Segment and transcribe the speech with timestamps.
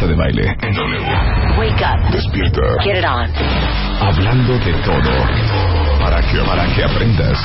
[0.00, 0.56] Marta de Baile.
[0.62, 0.98] En W.
[1.58, 2.10] Wake up.
[2.10, 2.62] Despierta.
[2.82, 3.28] Get it on.
[4.00, 5.10] Hablando de todo.
[6.00, 7.38] Para que, para que aprendas.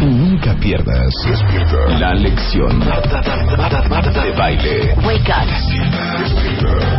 [0.00, 1.12] Y nunca pierdas.
[1.26, 1.98] Despierta.
[1.98, 2.78] La lección.
[2.78, 3.20] Marta,
[3.58, 4.94] Marta, Marta de Baile.
[5.04, 5.46] Wake up.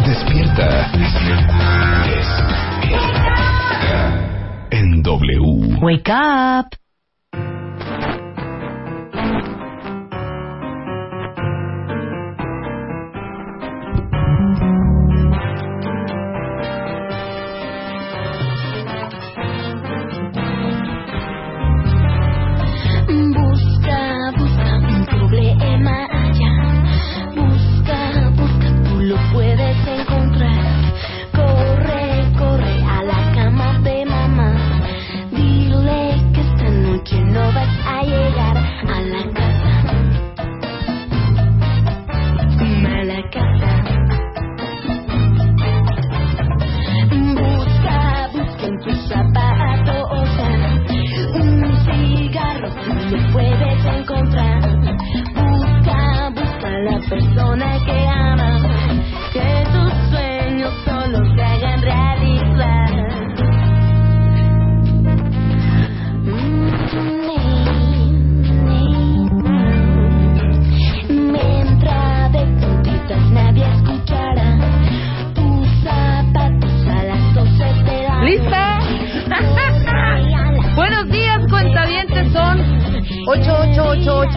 [0.05, 0.91] Despierta.
[0.93, 1.52] Despierta.
[4.70, 5.80] En W.
[5.82, 6.77] Wake up.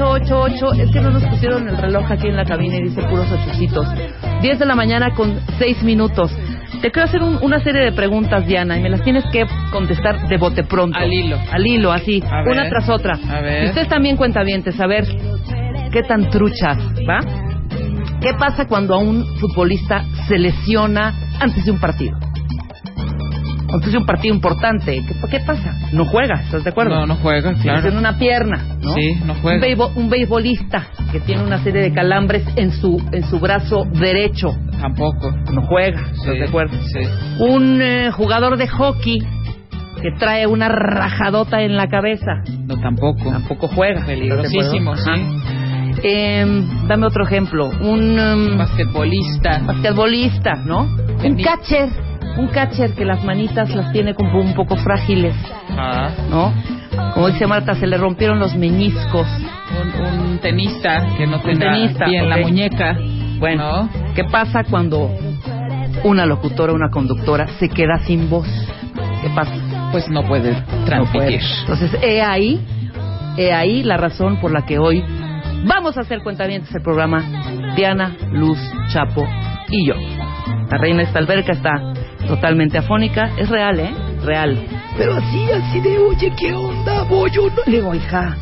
[0.01, 0.83] 8, 8, 8, 8.
[0.83, 3.87] Es que no nos pusieron el reloj aquí en la cabina y dice puros ochocitos.
[4.43, 6.31] 10 de la mañana con 6 minutos.
[6.81, 10.29] Te quiero hacer un- una serie de preguntas, Diana, y me las tienes que contestar
[10.29, 10.97] de bote pronto.
[10.97, 11.37] Al hilo.
[11.51, 12.49] Al hilo, así, A ver.
[12.53, 13.19] una tras otra.
[13.29, 13.65] A ver.
[13.65, 15.05] Y ustedes también cuentavientes, a ver
[15.91, 17.19] qué tan truchas, ¿va?
[18.21, 22.17] ¿Qué pasa cuando a un futbolista se lesiona antes de un partido?
[23.73, 25.77] Antes de un partido importante, ¿qué, qué pasa?
[25.93, 26.95] No juega, ¿estás de acuerdo?
[26.95, 27.77] No, no juega, claro.
[27.83, 28.95] lesiona una pierna, ¿no?
[28.95, 29.59] Sí, no juega.
[29.59, 33.85] Un, beisbo- un beisbolista que tiene una serie de calambres en su en su brazo
[33.93, 35.33] derecho, Tampoco.
[35.53, 36.77] no juega, ¿estás Sí, de acuerdo?
[36.79, 37.01] Sí.
[37.41, 39.19] Un eh, jugador de hockey
[40.01, 43.31] que trae una rajadota en la cabeza, No, tampoco.
[43.31, 44.07] tampoco juega.
[44.07, 45.11] Peligrosísimo, sí.
[46.03, 47.69] Em, dame otro ejemplo.
[47.81, 49.61] Un em, Basquetbolista.
[49.67, 50.83] basquetbolista, ¿no?
[51.25, 51.89] Un catcher,
[52.39, 55.35] un catcher que las manitas las tiene como un poco frágiles,
[55.77, 56.09] Ah.
[56.31, 56.53] ¿no?
[57.15, 59.27] Como dice Marta, se le rompieron los meñiscos.
[59.99, 62.43] Un, un tenista que no tenista, bien la ok.
[62.43, 62.97] muñeca.
[63.39, 63.89] Bueno, ¿No?
[64.15, 65.11] ¿qué pasa cuando
[66.05, 68.49] una locutora, una conductora se queda sin voz?
[69.23, 69.53] ¿Qué pasa?
[69.93, 71.41] Pues no puede No transmitir.
[71.61, 72.61] Entonces, he ahí,
[73.37, 75.05] he ahí la razón por la que hoy
[75.65, 77.23] vamos a hacer cuentavientes el programa
[77.77, 78.59] Diana, Luz,
[78.93, 79.27] Chapo
[79.71, 79.95] y yo.
[80.71, 81.71] La reina de esta alberca está
[82.29, 83.33] totalmente afónica.
[83.37, 83.91] Es real, ¿eh?
[84.25, 84.57] Real.
[84.97, 87.05] Pero así, así de, oye, ¿qué onda?
[87.05, 87.63] Voy yo no.
[87.67, 88.37] Le digo, hija.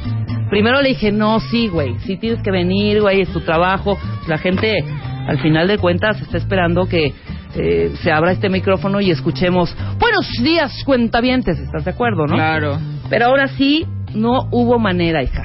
[0.50, 1.98] Primero le dije, no, sí, güey.
[2.00, 3.98] Sí tienes que venir, güey, es tu trabajo.
[4.28, 4.84] La gente,
[5.26, 7.14] al final de cuentas, está esperando que
[7.54, 11.58] eh, se abra este micrófono y escuchemos, buenos días, cuentavientes.
[11.58, 12.34] ¿Estás de acuerdo, no?
[12.34, 12.78] Claro.
[13.08, 15.44] Pero ahora sí, no hubo manera, hija.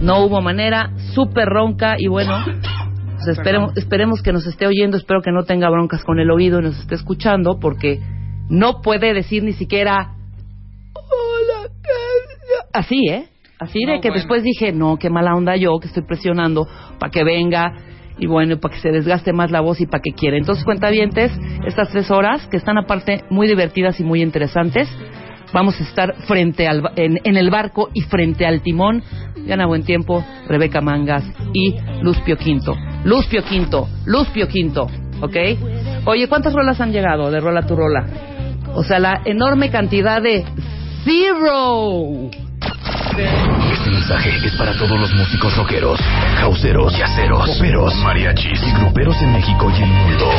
[0.00, 2.42] No hubo manera, súper ronca y bueno,
[3.28, 6.62] esperemos, esperemos que nos esté oyendo, espero que no tenga broncas con el oído y
[6.64, 8.00] nos esté escuchando porque
[8.48, 10.14] no puede decir ni siquiera
[10.94, 12.78] hola, ca-".
[12.80, 13.26] así, ¿eh?
[13.58, 14.14] Así de No, que bueno.
[14.20, 16.66] después dije, no, qué mala onda yo que estoy presionando
[16.98, 17.74] para que venga
[18.18, 20.36] y bueno, para que se desgaste más la voz y para que quiera.
[20.36, 21.32] Entonces, cuentavientes,
[21.66, 24.88] estas tres horas que están aparte muy divertidas y muy interesantes,
[25.52, 29.02] vamos a estar frente al, en, en el barco y frente al timón.
[29.44, 32.76] Diana Buen Tiempo, Rebeca Mangas y Luz Pio Quinto.
[33.04, 34.86] Luz Pio Quinto, Luz Pio Quinto,
[35.20, 35.36] ¿ok?
[36.04, 38.06] Oye, ¿cuántas rolas han llegado de Rola tu Rola?
[38.74, 40.44] O sea, la enorme cantidad de
[41.04, 42.30] Zero.
[43.72, 46.00] Este mensaje es para todos los músicos rockeros,
[46.38, 50.30] causeros, yaceros, poperos, mariachis y gruperos en México y el mundo.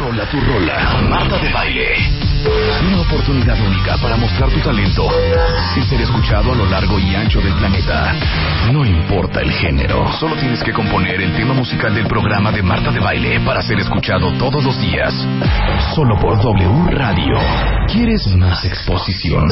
[0.00, 2.27] Rola tu rola, Marta de Baile.
[2.86, 5.08] Una oportunidad única para mostrar tu talento
[5.76, 8.14] y ser escuchado a lo largo y ancho del planeta.
[8.72, 12.92] No importa el género, solo tienes que componer el tema musical del programa de Marta
[12.92, 15.12] de Baile para ser escuchado todos los días.
[15.94, 17.34] Solo por W Radio.
[17.88, 19.48] ¿Quieres más exposición?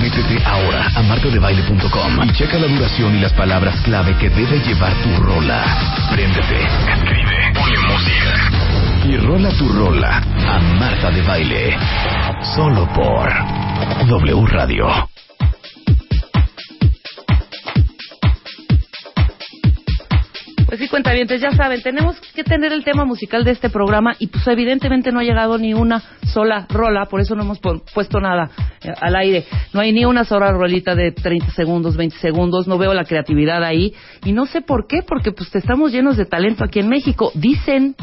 [0.00, 4.92] Métete ahora a martadebaile.com y checa la duración y las palabras clave que debe llevar
[5.02, 5.64] tu rola.
[6.10, 6.62] Préndete,
[6.92, 11.76] escribe, ponle música y rola tu rola a Marta de Baile.
[12.54, 13.28] Solo por
[14.08, 14.86] W Radio.
[20.66, 24.28] Pues sí, cuentavientes, ya saben, tenemos que tener el tema musical de este programa y
[24.28, 26.02] pues evidentemente no ha llegado ni una
[26.32, 27.60] sola rola, por eso no hemos
[27.92, 28.50] puesto nada
[28.82, 29.44] eh, al aire.
[29.74, 33.62] No hay ni una sola rolita de 30 segundos, 20 segundos, no veo la creatividad
[33.64, 33.92] ahí
[34.24, 37.94] y no sé por qué, porque pues estamos llenos de talento aquí en México, dicen,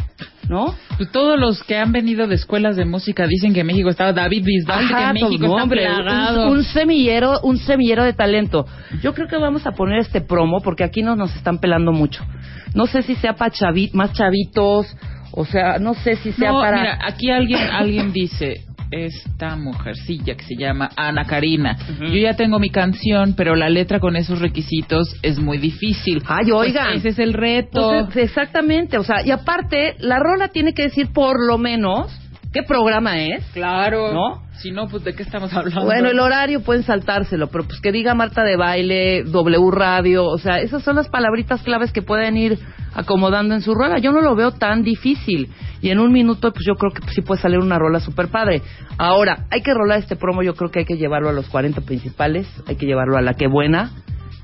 [0.49, 0.75] ¿no?
[0.97, 4.43] Pues todos los que han venido de escuelas de música dicen que México estaba David
[4.43, 8.65] Bisbal, Ajá, que México está hombre, un, un semillero, un semillero de talento.
[9.01, 12.25] Yo creo que vamos a poner este promo porque aquí no nos están pelando mucho.
[12.73, 13.53] No sé si sea para
[13.93, 14.87] más chavitos,
[15.31, 20.35] o sea, no sé si sea No, para mira, aquí alguien alguien dice esta mujercilla
[20.35, 21.77] que se llama Ana Karina.
[21.99, 26.23] Yo ya tengo mi canción, pero la letra con esos requisitos es muy difícil.
[26.27, 26.93] Ay, Pues oigan.
[26.95, 28.05] ese es el reto.
[28.05, 32.11] Pues, exactamente, o sea, y aparte la rola tiene que decir por lo menos
[32.51, 33.43] qué programa es.
[33.53, 34.11] claro.
[34.13, 34.49] ¿No?
[34.59, 35.85] Si no, pues de qué estamos hablando.
[35.85, 40.37] Bueno, el horario pueden saltárselo, pero pues que diga Marta de Baile, W Radio, o
[40.37, 42.59] sea, esas son las palabritas claves que pueden ir
[42.93, 43.99] acomodando en su rola.
[43.99, 45.49] Yo no lo veo tan difícil.
[45.81, 48.61] Y en un minuto, pues yo creo que sí puede salir una rola super padre.
[48.97, 51.81] Ahora, hay que rolar este promo, yo creo que hay que llevarlo a los 40
[51.81, 53.91] principales, hay que llevarlo a la que buena,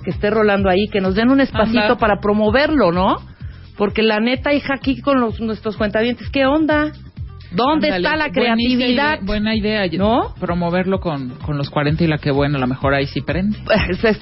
[0.03, 1.97] que esté rolando ahí, que nos den un espacito Anda.
[1.97, 3.17] para promoverlo, ¿no?
[3.77, 6.93] Porque la neta, hija, aquí con los, nuestros cuentavientes, ¿qué onda?
[7.55, 9.13] ¿Dónde Ándale, está la creatividad?
[9.15, 10.33] idea- Buena idea, ¿No?
[10.39, 13.57] Promoverlo con, con los 40 y la que bueno, a lo mejor ahí sí prende.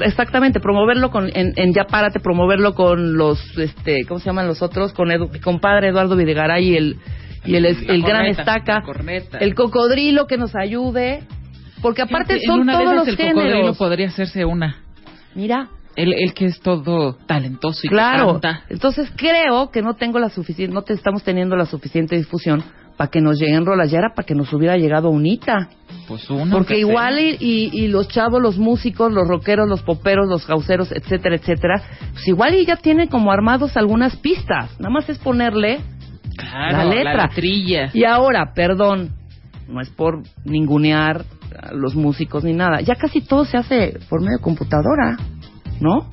[0.01, 4.62] Exactamente, promoverlo con, en, en Ya Párate, promoverlo con los, este, ¿cómo se llaman los
[4.62, 4.94] otros?
[4.94, 6.97] Con Edu- compadre Eduardo Videgaray y el,
[7.45, 8.83] y el, el gran estaca,
[9.39, 11.24] el cocodrilo que nos ayude,
[11.81, 14.77] porque aparte Fíjate, son en una de todos esas los el cocodrilo podría hacerse una.
[15.35, 18.33] Mira, Él, él que es todo talentoso y que claro.
[18.33, 18.63] canta.
[18.69, 22.63] Entonces creo que no tengo la suficiente, no te estamos teniendo la suficiente difusión
[22.98, 23.92] para que nos lleguen rolas.
[23.92, 25.69] Ya era para que nos hubiera llegado unita.
[26.07, 26.51] Pues uno.
[26.51, 30.45] Porque que igual y, y, y los chavos, los músicos, los rockeros, los poperos, los
[30.45, 31.81] causeros, etcétera, etcétera,
[32.12, 34.78] pues igual y ya tienen como armados algunas pistas.
[34.80, 35.80] Nada más es ponerle
[36.36, 37.30] Claro, la letra.
[37.94, 39.12] Y ahora, perdón,
[39.68, 41.24] no es por ningunear
[41.60, 42.81] a los músicos ni nada.
[42.81, 45.18] Ya casi todo se hace por medio de computadora,
[45.80, 46.10] ¿no?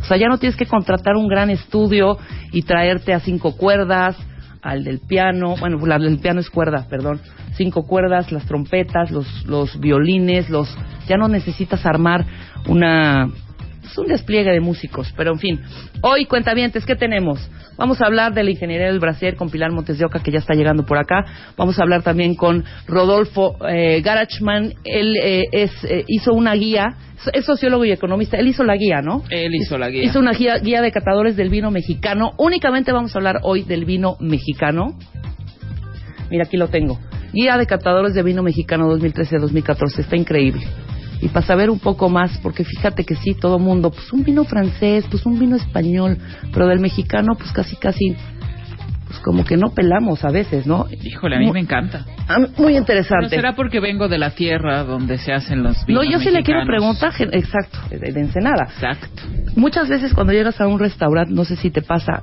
[0.00, 2.18] O sea, ya no tienes que contratar un gran estudio
[2.52, 4.16] y traerte a cinco cuerdas,
[4.62, 7.20] al del piano, bueno, la del piano es cuerda, perdón,
[7.56, 10.68] cinco cuerdas, las trompetas, los, los violines, los,
[11.08, 12.24] ya no necesitas armar
[12.68, 13.28] una,
[13.90, 15.60] es un despliegue de músicos, pero en fin.
[16.02, 17.48] Hoy, cuentavientes, ¿qué tenemos?
[17.76, 20.38] Vamos a hablar de la ingeniería del brasier con Pilar Montes de Oca, que ya
[20.38, 21.24] está llegando por acá.
[21.56, 24.74] Vamos a hablar también con Rodolfo eh, Garachman.
[24.84, 26.96] Él eh, es, eh, hizo una guía,
[27.32, 28.36] es- sociólogo y economista.
[28.36, 29.22] Él hizo la guía, ¿no?
[29.30, 30.02] Él hizo la guía.
[30.04, 32.32] Hizo una guía, guía de catadores del vino mexicano.
[32.38, 34.98] Únicamente vamos a hablar hoy del vino mexicano.
[36.30, 36.98] Mira, aquí lo tengo.
[37.32, 40.00] Guía de catadores de vino mexicano 2013-2014.
[40.00, 40.66] Está increíble.
[41.20, 44.44] Y para saber un poco más, porque fíjate que sí, todo mundo, pues un vino
[44.44, 46.18] francés, pues un vino español,
[46.52, 48.14] pero del mexicano, pues casi, casi,
[49.06, 50.86] pues como que no pelamos a veces, ¿no?
[51.02, 52.04] Híjole, a mí Muy- me encanta.
[52.28, 53.30] Ah, Muy Pero interesante.
[53.30, 56.42] será porque vengo de la tierra donde se hacen los No, vinos yo sí le
[56.42, 58.64] quiero preguntar, exacto, de, de Ensenada.
[58.64, 59.22] Exacto.
[59.56, 62.22] Muchas veces cuando llegas a un restaurante, no sé si te pasa,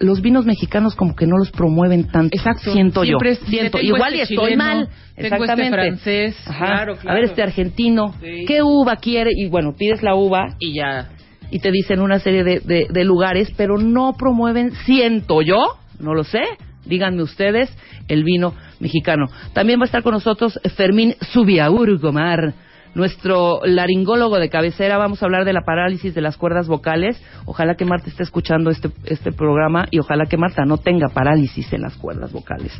[0.00, 2.36] los vinos mexicanos como que no los promueven tanto.
[2.36, 2.72] Exacto.
[2.72, 3.32] Siento Siempre yo.
[3.34, 3.78] es- Siento.
[3.78, 4.76] tengo Igual y este estoy chileno, mal.
[4.88, 5.76] tengo este Exactamente.
[5.76, 6.66] francés, Ajá.
[6.66, 8.14] claro, A ver, este argentino.
[8.20, 8.44] Sí.
[8.48, 9.30] ¿Qué uva quiere?
[9.36, 11.10] Y bueno, pides la uva Y ya.
[11.50, 15.58] y te dicen una serie de, de- de lugares, pero no promueven, siento yo,
[15.98, 16.40] no lo sé,
[16.86, 17.70] díganme ustedes,
[18.08, 19.26] el vino mexicano.
[19.52, 22.54] También va a estar con nosotros Fermín Subiaurgomar,
[22.94, 24.98] nuestro laringólogo de cabecera.
[24.98, 27.22] Vamos a hablar de la parálisis de las cuerdas vocales.
[27.46, 31.72] Ojalá que Marta esté escuchando este, este programa y ojalá que Marta no tenga parálisis
[31.72, 32.72] en las cuerdas vocales.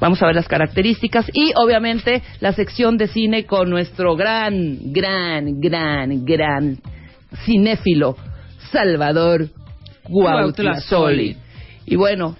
[0.00, 5.60] Vamos a ver las características y obviamente la sección de cine con nuestro gran, gran,
[5.60, 6.78] gran, gran
[7.44, 8.16] cinéfilo
[8.70, 9.48] Salvador
[10.08, 11.36] Guautlazoli.
[11.86, 12.36] Y bueno,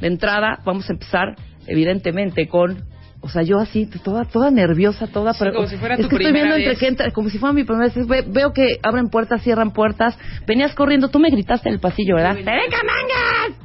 [0.00, 2.84] de entrada vamos a empezar evidentemente con,
[3.20, 6.08] o sea, yo así toda toda nerviosa, toda, Sí, pero como si fuera es tu
[6.08, 6.82] que estoy viendo entre vez.
[6.82, 8.06] entra, como si fuera mi primera vez.
[8.06, 10.16] Ve- veo que abren puertas, cierran puertas.
[10.46, 12.34] Venías corriendo, tú me gritaste en el pasillo, ¿verdad?
[12.36, 13.58] ¡Te venga mangas!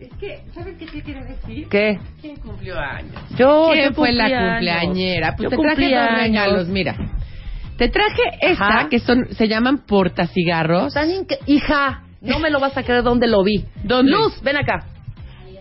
[0.00, 1.68] Es que, ¿sabes qué te quiere decir?
[1.68, 1.98] ¿Qué?
[2.20, 3.12] ¿Quién cumplió años?
[3.38, 5.34] Yo, ¿Quién yo fue la cumpleañera?
[5.36, 6.18] Pues Yo te traje dos años.
[6.20, 6.96] regalos, mira.
[7.78, 8.88] Te traje esta, Ajá.
[8.88, 10.94] que son, se llaman portacigarros.
[10.94, 11.08] Tan
[11.46, 13.64] Hija, no me lo vas a creer dónde lo vi.
[13.82, 14.12] ¿Dónde?
[14.12, 14.84] Luz, ven acá.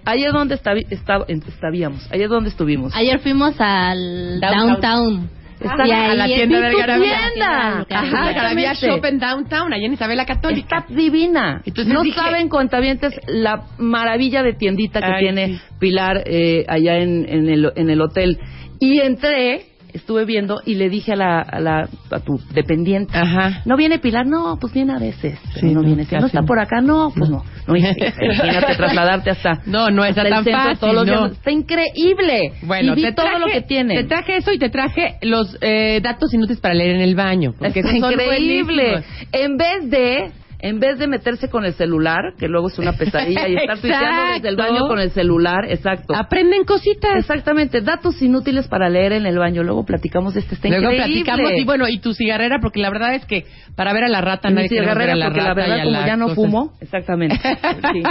[0.05, 2.11] Ayer dónde estaba- en- estábamos.
[2.11, 2.93] Ayer dónde estuvimos.
[2.95, 4.81] Ayer fuimos al Downtown.
[4.81, 5.29] Downtown.
[5.59, 7.17] Está Y a la tienda vi del tu Garabía.
[7.31, 7.67] tienda.
[7.69, 8.33] Ajá, Exactamente.
[8.33, 10.79] Garabía Shop en Downtown, allá en Isabela Católica.
[10.79, 11.61] Está divina.
[11.65, 15.61] Entonces no dije- saben, cuentavientes, la maravilla de tiendita que Ay, tiene sí.
[15.79, 18.39] Pilar eh, allá en, en el, en el hotel.
[18.81, 23.61] Y entré, estuve viendo y le dije a la, a la a tu dependiente, Ajá.
[23.65, 24.25] ¿no viene Pilar?
[24.25, 25.39] No, pues viene a veces.
[25.53, 26.05] pero Sí, no, no, viene.
[26.05, 26.47] Si no está no.
[26.47, 27.43] por acá, no, pues no.
[27.67, 29.61] no imagínate trasladarte hasta.
[29.65, 31.25] No, no está tan centro fácil, todos los no.
[31.27, 32.53] Está increíble.
[32.63, 33.95] Bueno, y vi te todo traje, lo que tiene.
[33.95, 37.53] Te traje eso y te traje los eh, datos inútiles para leer en el baño.
[37.61, 39.03] Esos son increíble.
[39.31, 40.31] En vez de
[40.63, 44.33] en vez de meterse con el celular, que luego es una pesadilla y estar tuiteando
[44.33, 46.15] desde el baño con el celular, exacto.
[46.15, 47.17] Aprenden cositas.
[47.17, 49.61] Exactamente, datos inútiles para leer en el baño.
[49.61, 51.25] Luego platicamos de este está Luego increíble.
[51.25, 54.21] platicamos y bueno, y tu cigarrera, porque la verdad es que para ver a la
[54.21, 56.15] rata mi nadie queremos ver a la porque la rata y verdad como la ya
[56.15, 57.35] no fumo, exactamente.
[57.91, 58.03] Sí.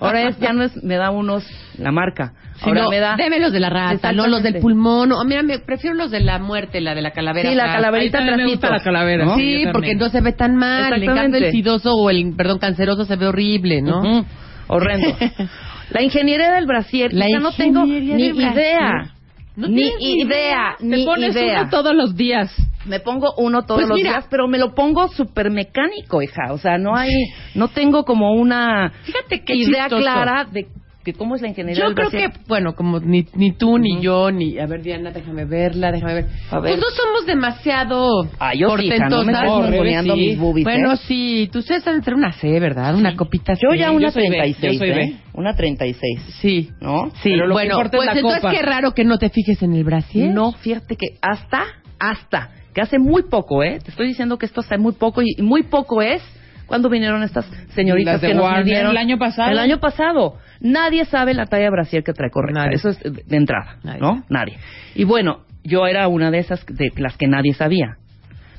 [0.00, 1.44] Ahora es ya no es me da unos
[1.78, 2.32] la marca.
[2.56, 5.10] Sí, Ahora no, me da deme los de la rata, no los del pulmón.
[5.10, 7.50] No, mira, me prefiero los de la muerte, la de la calavera.
[7.50, 9.36] Sí, la calaverita me gusta la calavera, ¿no?
[9.36, 9.64] sí.
[9.72, 10.92] Porque no se ve tan mal.
[11.02, 14.00] En cambio, el sidoso o el, perdón, canceroso se ve horrible, ¿no?
[14.00, 14.24] Ujú.
[14.68, 15.08] Horrendo.
[15.90, 18.54] La ingeniería del brasier, La ya no tengo ingeniería ni del brasier.
[18.64, 19.12] idea.
[19.54, 21.60] No ni tienes ni idea, Te ni pones idea.
[21.62, 22.54] uno todos los días.
[22.84, 24.10] Me pongo uno todos Pues los mira.
[24.10, 26.52] días, pero me lo pongo súper mecánico, hija.
[26.52, 27.10] O sea, no hay,
[27.54, 30.02] no tengo como una Fíjate qué idea chistoso.
[30.02, 30.66] clara de,
[31.12, 33.94] de cómo es la ingeniería Yo del creo que, bueno, como ni, ni tú, ni
[33.94, 34.02] Ujú.
[34.02, 34.58] yo, ni...
[34.58, 36.26] A ver, Diana, déjame verla, déjame ver.
[36.50, 36.72] A ver.
[36.72, 39.70] Pues no somos demasiado Ah, yo sí, hija, no me portentosas.
[39.70, 40.20] mongoneando sí.
[40.20, 40.96] mis boobies, Bueno, ¿eh?
[41.06, 41.62] sí, tú
[41.96, 42.94] de ser una C, ¿verdad?
[42.94, 43.78] Una copita Yo C.
[43.78, 45.02] ya una soy B, 36, yo soy B.
[45.02, 45.16] ¿eh?
[45.34, 46.70] Una 36, Sí.
[46.80, 47.10] ¿no?
[47.22, 48.52] Sí, Pero lo que bueno, es pues la entonces copa.
[48.52, 50.32] qué raro que no te fijes en el brasier.
[50.34, 51.62] No, fíjate que hasta,
[51.98, 53.78] hasta, que hace muy poco, ¿eh?
[53.82, 56.22] Te estoy diciendo que esto hace muy poco y muy poco es
[56.66, 59.50] cuando vinieron estas señoritas Las de que nos Warner midieron el año pasado.
[59.50, 60.36] El año pasado.
[60.60, 62.64] Nadie sabe la talla de brasier que trae correcta.
[62.64, 62.76] Nadie.
[62.76, 64.00] Eso es de de entrada, Nadie.
[64.00, 64.24] ¿no?
[64.28, 64.58] Nadie.
[64.94, 67.96] Y bueno, yo era una de esas de las que nadie sabía.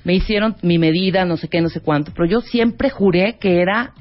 [0.03, 3.61] Me hicieron mi medida, no sé qué, no sé cuánto, pero yo siempre juré que
[3.61, 3.93] era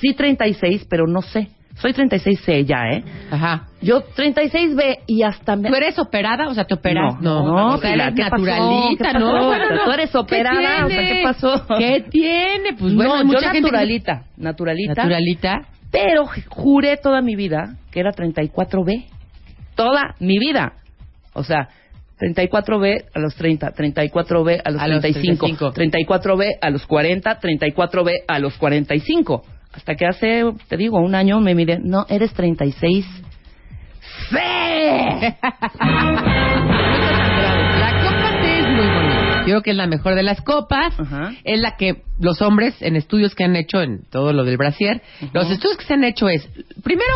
[0.00, 1.48] sí 36, pero no sé.
[1.76, 3.04] Soy 36C ya, ¿eh?
[3.30, 3.66] Ajá.
[3.82, 5.68] Yo 36B y hasta me...
[5.68, 6.48] ¿Tú eres operada?
[6.48, 7.20] O sea, ¿te operas?
[7.20, 8.42] No, no, o sea, eres ¿qué pasó?
[8.44, 9.32] naturalita, ¿Qué ¿no?
[9.32, 9.46] pasó?
[9.46, 9.84] Bueno, no.
[9.84, 10.98] Tú eres ¿Qué operada, o sea?
[11.02, 11.66] ¿qué pasó?
[11.78, 12.72] ¿Qué tiene?
[12.78, 15.60] Pues bueno, no, hay yo mucha gente que- naturalita, naturalita, Naturalita.
[15.92, 19.06] pero juré toda mi vida que era 34B.
[19.74, 20.72] Toda mi vida.
[21.34, 21.68] O sea,
[22.18, 28.12] 34B a los 30, 34B a los A los 35, 34B a los 40, 34B
[28.26, 29.42] a los 45.
[29.76, 33.04] Hasta que hace, te digo, un año me mide, no, eres 36.
[34.30, 34.36] ¡Sí!
[37.78, 39.36] La copa C es muy bonita.
[39.40, 40.98] Yo creo que es la mejor de las copas.
[40.98, 41.32] Ajá.
[41.44, 45.02] Es la que los hombres, en estudios que han hecho, en todo lo del brasier,
[45.32, 46.48] los estudios que se han hecho es,
[46.82, 47.12] primero,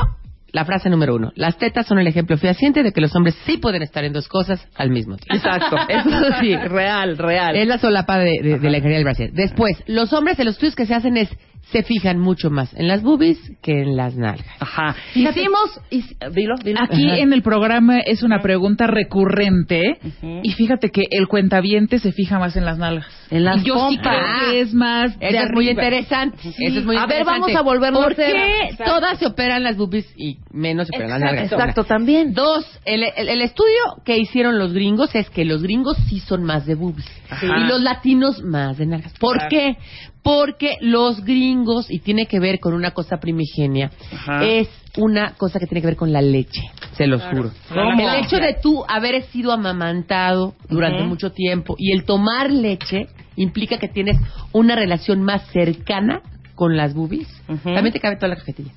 [0.52, 1.32] la frase número uno.
[1.36, 4.28] Las tetas son el ejemplo fehaciente de que los hombres sí pueden estar en dos
[4.28, 5.34] cosas al mismo tiempo.
[5.34, 7.56] Exacto, eso sí, real, real.
[7.56, 9.32] Es la solapa de, de- de la ingeniería del brasier.
[9.32, 11.30] Después, los hombres en los estudios que se hacen es,
[11.72, 14.46] se fijan mucho más en las boobies que en las nalgas.
[14.60, 14.94] Ajá.
[15.12, 16.80] Fíjate- Hicimos, hic- dilo, dilo.
[16.82, 17.18] Aquí Ajá.
[17.18, 19.98] en el programa es una pregunta recurrente
[20.42, 23.06] y fíjate que el cuentaviente se fija más en las nalgas.
[23.30, 24.16] En las y yo sí pompas.
[24.16, 26.36] creo que es más Eso es muy interesante.
[26.58, 28.84] Eso es muy A ver, vamos a volverlo a ¿Por qué Exacto.
[28.84, 31.52] todas se operan las boobies y menos se operan las nalgas?
[31.52, 32.34] Exacto, también.
[32.34, 36.42] Dos, el, el- el estudio que hicieron los gringos es que los gringos sí son
[36.42, 37.46] más de boobies Ajá.
[37.58, 39.12] y los latinos más de nalgas.
[39.18, 39.48] ¿Por Claro.
[39.50, 39.76] qué?
[40.22, 44.44] Porque los gringos, y tiene que ver con una cosa primigenia, Ajá.
[44.44, 46.62] es una cosa que tiene que ver con la leche,
[46.96, 47.50] se los juro.
[47.68, 48.00] ¿Cómo?
[48.10, 53.78] El hecho de tú haber sido amamantado durante mucho tiempo y el tomar leche implica
[53.78, 54.16] que tienes
[54.52, 56.22] una relación más cercana
[56.54, 57.28] con las boobies.
[57.48, 57.72] Ujú.
[57.74, 58.72] También te cabe toda la cajetilla.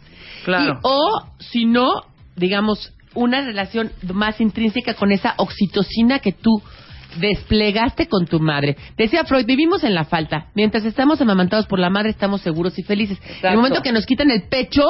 [0.45, 0.73] Claro.
[0.75, 1.91] Y- o, si no,
[2.35, 6.61] digamos, una relación más intrínseca con esa oxitocina que tú
[7.19, 8.77] desplegaste con tu madre.
[8.97, 10.47] Decía Freud, vivimos en la falta.
[10.55, 13.17] Mientras estamos amamantados por la madre, estamos seguros y felices.
[13.19, 13.47] En Exacto.
[13.49, 14.83] el momento que nos quitan el pecho,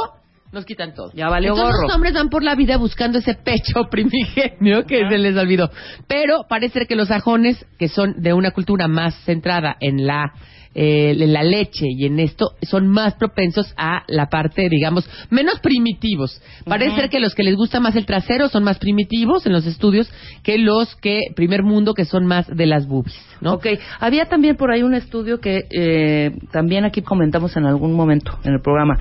[0.52, 1.12] nos quitan todo.
[1.14, 1.88] Ya valió Entonces gorro.
[1.88, 5.72] los hombres van por la vida buscando ese pecho primigenio que se les olvidó.
[6.08, 10.32] Pero parece que los sajones, que son de una cultura más centrada en la
[10.76, 15.60] eh, en la leche y en esto son más propensos a la parte, digamos, menos
[15.60, 16.42] primitivos.
[16.66, 19.66] Parece ser que los que les gusta más el trasero son más primitivos en los
[19.66, 20.12] estudios
[20.44, 23.54] que los que primer mundo que son más de las boobies, ¿no?
[23.54, 23.68] Ok,
[24.00, 28.54] había también por ahí un estudio que eh, también aquí comentamos en algún momento en
[28.54, 28.98] el programa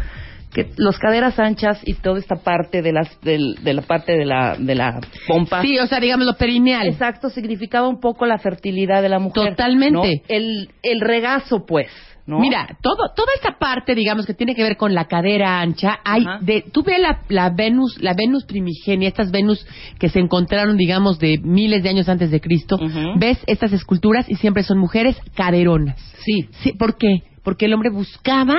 [0.53, 4.25] que los caderas anchas y toda esta parte de las del- de la parte de
[4.25, 6.87] la de la pompa Sí, o sea, digamos lo perineal.
[6.89, 9.93] exacto significaba un poco la fertilidad de la mujer Totalmente.
[9.97, 10.23] ¿no?
[10.29, 11.89] el el regazo pues
[12.25, 12.39] ¿no?
[12.39, 16.23] Mira, todo, toda esta parte, digamos, que tiene que ver con la cadera ancha, hay
[16.25, 16.39] Ajá.
[16.41, 19.67] de, tú ves la, la Venus, la Venus primigenia, estas Venus
[19.99, 22.79] que se encontraron, digamos, de miles de años antes de Cristo,
[23.17, 25.99] ves estas esculturas y siempre son mujeres caderonas.
[26.25, 27.23] sí Sí, ¿Por qué?
[27.43, 28.55] Porque el hombre buscaba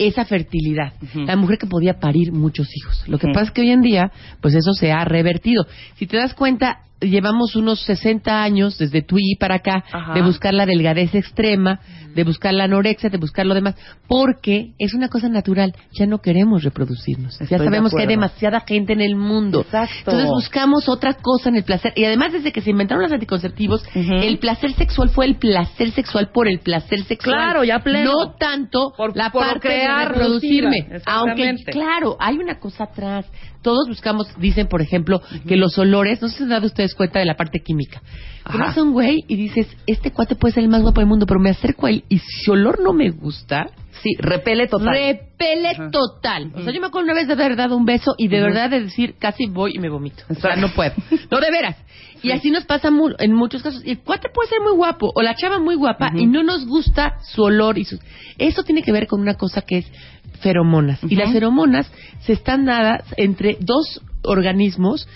[0.00, 3.04] esa fertilidad, la mujer que podía parir muchos hijos.
[3.06, 5.66] Lo que pasa es que hoy en día, pues eso se ha revertido.
[5.96, 10.14] Si te das cuenta, llevamos unos 60 años desde Tui para acá Ajá.
[10.14, 11.80] de buscar la delgadez extrema,
[12.14, 13.74] de buscar la anorexia, de buscar lo demás,
[14.06, 15.74] porque es una cosa natural.
[15.92, 17.40] Ya no queremos reproducirnos.
[17.40, 19.60] Estoy ya sabemos que hay demasiada gente en el mundo.
[19.60, 19.94] Exacto.
[20.10, 21.92] Entonces buscamos otra cosa en el placer.
[21.96, 26.30] Y además, desde que se inventaron los anticonceptivos, el placer sexual fue el placer sexual
[26.32, 27.34] por el placer sexual.
[27.36, 28.12] Claro, ya pleno.
[28.12, 30.88] No tanto Por- la por parte crear, de reproducirme.
[31.06, 33.26] Aunque, claro, hay una cosa atrás.
[33.62, 36.94] Todos buscamos, dicen, por ejemplo, que los olores, no sé si se han dado ustedes
[36.94, 38.00] cuenta de la parte química.
[38.50, 41.26] Conoces a un güey y dices, este cuate puede ser el más guapo del mundo,
[41.26, 43.66] pero me acerco a él y si su olor no me gusta,
[44.02, 44.94] Sí, repele total.
[44.94, 45.90] repele Ajá.
[45.90, 46.52] total.
[46.54, 48.70] O sea, yo me acuerdo una vez de haber dado un beso y de verdad
[48.70, 50.22] de decir, casi voy y me vomito.
[50.30, 50.94] O sea, no puedo.
[51.30, 51.76] No, de veras.
[52.22, 53.82] Y así nos pasa mu- en muchos casos.
[53.84, 56.66] Y el cuate puede ser muy guapo o la chava muy guapa y no nos
[56.66, 57.98] gusta su olor y su...
[58.38, 59.92] Eso tiene que ver con una cosa que es
[60.40, 61.00] feromonas.
[61.08, 65.08] Y las feromonas se están dadas entre dos organismos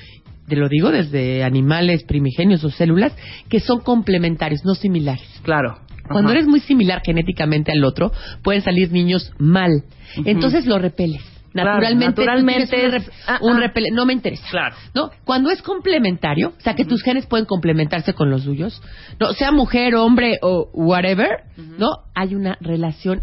[0.48, 3.16] te lo digo desde animales primigenios o células,
[3.48, 5.26] que son complementarios, no similares.
[5.42, 5.78] Claro.
[6.06, 6.38] Cuando Ajá.
[6.38, 8.12] eres muy similar genéticamente al otro,
[8.42, 9.84] pueden salir niños mal.
[10.26, 11.22] Entonces lo repeles.
[11.54, 12.26] Naturalmente,
[12.68, 13.60] tienes un, es- ah, un ah.
[13.60, 14.44] repele- no me interesa.
[14.50, 14.74] Claro.
[14.92, 15.10] ¿No?
[15.24, 18.82] Cuando es complementario, o sea, que tus genes pueden complementarse con los suyos,
[19.20, 21.44] no, sea mujer, hombre o whatever,
[21.78, 21.90] ¿no?
[22.14, 23.22] Hay una relación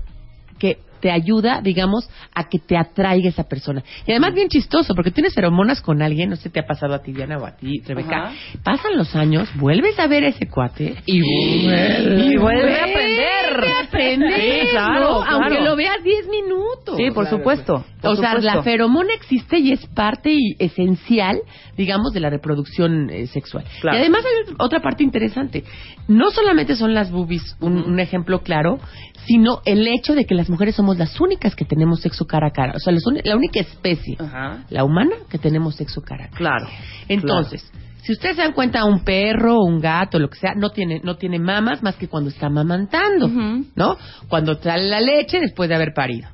[0.59, 3.83] que te ayuda, digamos, a que te atraiga esa persona.
[4.05, 6.93] Y además bien chistoso, porque tienes feromonas con alguien, no sé si te ha pasado
[6.93, 8.27] a ti, Diana, o a ti, Rebeca.
[8.27, 8.33] Ajá.
[8.63, 12.39] Pasan los años, vuelves a ver a ese cuate Y Y vuelve aprender.
[12.39, 15.21] Vuelve a aprender, Sí, claro, ¿no?
[15.21, 15.23] claro.
[15.29, 16.97] Aunque lo veas 10 minutos.
[16.97, 17.85] Sí, por supuesto.
[18.01, 18.55] por o sea, supuesto.
[18.55, 21.41] la feromona existe y es parte y esencial,
[21.77, 23.65] digamos, de la reproducción eh, sexual.
[23.81, 23.97] Claro.
[23.97, 25.63] Y además hay otra parte interesante.
[26.07, 28.79] No solamente son las boobies un, un ejemplo claro,
[29.25, 32.51] sino el hecho de que las mujeres somos las únicas que tenemos sexo cara a
[32.51, 32.73] cara.
[32.75, 32.93] O sea,
[33.23, 34.65] la única especie, Ajá.
[34.69, 36.37] la humana, que tenemos sexo cara a cara.
[36.37, 36.67] Claro.
[37.07, 37.71] Entonces,
[38.03, 41.17] si ustedes se dan cuenta, un perro, un gato, lo que sea, no tiene, no
[41.17, 43.27] tiene mamas más que cuando está mamantando.
[43.75, 43.97] ¿no?
[44.27, 46.27] Cuando trae la leche después de haber parido.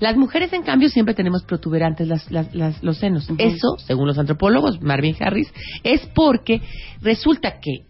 [0.00, 3.28] Las mujeres, en cambio, siempre tenemos protuberantes las, las- las- los senos.
[3.38, 6.60] Eso, según los antropólogos, Marvin Harris, es porque
[7.00, 7.86] resulta que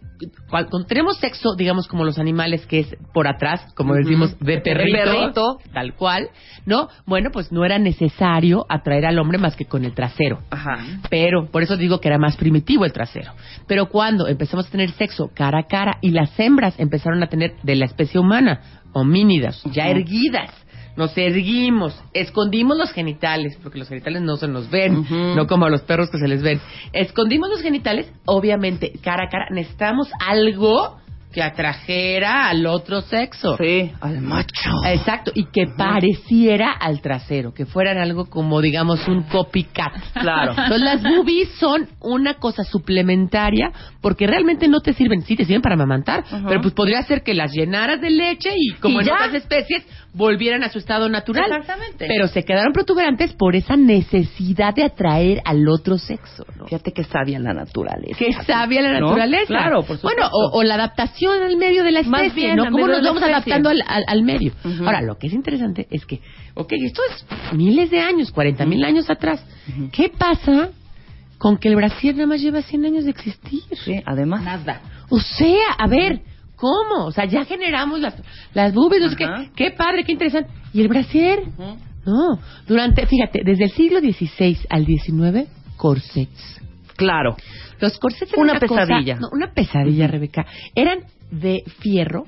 [0.49, 4.97] cuando tenemos sexo, digamos como los animales, que es por atrás, como decimos, de perrito,
[5.03, 5.57] perrito.
[5.73, 6.29] tal cual,
[6.65, 6.87] ¿no?
[7.05, 10.39] Bueno, pues no era necesario atraer al hombre más que con el trasero.
[10.51, 10.77] Ajá.
[11.09, 13.33] Pero, por eso digo que era más primitivo el trasero.
[13.67, 17.55] Pero cuando empezamos a tener sexo cara a cara y las hembras empezaron a tener
[17.63, 18.61] de la especie humana,
[18.93, 20.49] homínidas, ya erguidas,
[20.97, 25.05] nos erguimos, escondimos los genitales, porque los genitales no se nos ven,
[25.35, 26.59] no como a los perros que se les ven.
[26.93, 30.97] Escondimos los genitales, obviamente, cara a cara, necesitamos algo
[31.33, 33.57] que atrajera al otro sexo.
[33.57, 34.69] Sí, al macho.
[34.87, 39.91] Exacto, y que pareciera al trasero, que fueran algo como, digamos, un copycat.
[40.13, 40.51] Claro.
[40.51, 45.61] Entonces, las boobies son una cosa suplementaria porque realmente no te sirven, sí te sirven
[45.61, 46.45] para amamantar, Ajá.
[46.47, 49.13] pero pues podría ser que las llenaras de leche y como Y en ya.
[49.15, 51.45] otras especies volvieran a su estado natural.
[51.51, 52.05] Exactamente.
[52.07, 56.65] Pero se quedaron protuberantes por esa necesidad de atraer al otro sexo, ¿no?
[56.65, 58.17] Fíjate que sabia la naturaleza.
[58.17, 59.07] que sabia la ¿No?
[59.07, 59.47] naturaleza.
[59.47, 60.07] Claro, por supuesto.
[60.07, 62.71] Bueno, o, o la adaptación al medio de la Más especie, bien, ¿no?
[62.71, 64.53] ¿Cómo nos vamos adaptando al, al- al medio?
[64.85, 66.21] Ahora, lo que es interesante es que,
[66.53, 69.45] ok, esto es miles de años, 40 mil años atrás.
[69.69, 69.89] Ujú.
[69.91, 70.69] ¿Qué pasa
[71.37, 73.61] con que el brasier nada más lleva 100 años de existir?
[73.83, 74.43] Sí, además.
[74.43, 74.81] Nada.
[75.09, 76.21] O sea, a ver,
[76.55, 77.05] ¿cómo?
[77.05, 78.15] O sea, ya generamos las,
[78.53, 79.15] las boobies, no sé
[79.55, 79.71] qué.
[79.71, 80.49] Padre, qué interesante.
[80.73, 81.43] ¿Y el brasier?
[82.05, 86.61] No, durante, fíjate, desde el siglo XVI al XIX, corsets.
[86.95, 87.35] Claro.
[87.79, 89.15] Los corsets eran Una una, cosa- pesadilla.
[89.15, 90.45] no, una pesadilla, Rebeca.
[90.75, 90.99] Eran
[91.31, 92.23] de fierro,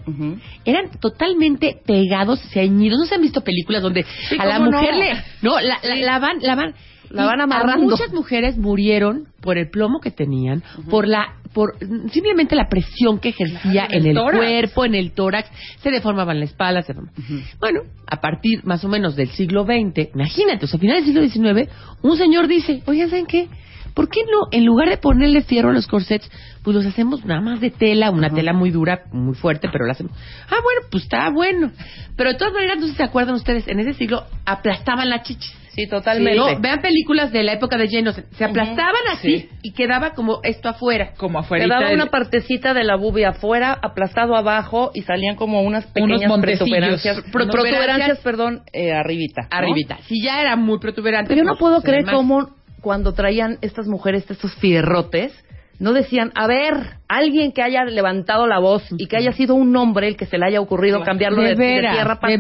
[0.66, 3.00] eran totalmente pegados, ceñidos.
[3.00, 4.04] ¿No se han visto películas donde
[4.40, 4.72] a la no.
[4.72, 5.12] mujer le...
[5.42, 6.40] No, la, la- la van...
[6.42, 6.74] La van,
[7.10, 7.86] La van a amarrando.
[7.86, 11.76] muchas mujeres murieron por el plomo que tenían, por la por
[12.12, 14.38] simplemente la presión que ejercía Claro, en el tórax.
[14.38, 15.50] cuerpo, en el tórax,
[15.82, 17.24] se deformaban la espalda, se deformaban.
[17.60, 21.32] Bueno, a partir más o menos del siglo XX, imagínate, o sea, a finales del
[21.32, 21.70] siglo XIX,
[22.04, 23.48] un señor dice, oigan, ¿saben qué?
[23.96, 26.30] ¿Por qué no, en lugar de ponerle fierro a los corsets,
[26.62, 29.92] pues los hacemos nada más de tela, una tela muy dura, muy fuerte, pero lo
[29.92, 30.12] hacemos.
[30.50, 31.72] Ah, bueno, pues está bueno.
[32.16, 35.24] Pero de todas maneras, no sé si se acuerdan ustedes, en ese siglo aplastaban la
[35.24, 35.56] chichis.
[35.78, 36.36] Sí, totalmente.
[36.38, 38.26] No, vean películas de la época de Jane Austen.
[38.32, 39.50] Se aplastaban así Sí.
[39.62, 41.14] y quedaba como esto afuera.
[41.18, 41.66] Como afuera.
[41.66, 47.18] Quedaba una partecita de la bubia afuera, aplastado abajo y salían como unas pequeñas protuberancias,
[47.22, 49.44] Pro- protuberancias, protuberancias, perdón, eh, arribita.
[49.44, 49.48] ¿no?
[49.58, 49.98] Arribita.
[50.08, 51.30] Si ya era muy protuberante.
[51.30, 55.32] Pero yo no puedo creer cómo cuando traían estas mujeres estos fierrotes
[55.80, 56.74] no decían, a ver,
[57.08, 60.38] alguien que haya levantado la voz y que haya sido un hombre el que se
[60.38, 62.38] le haya ocurrido cambiarlo de, tierra de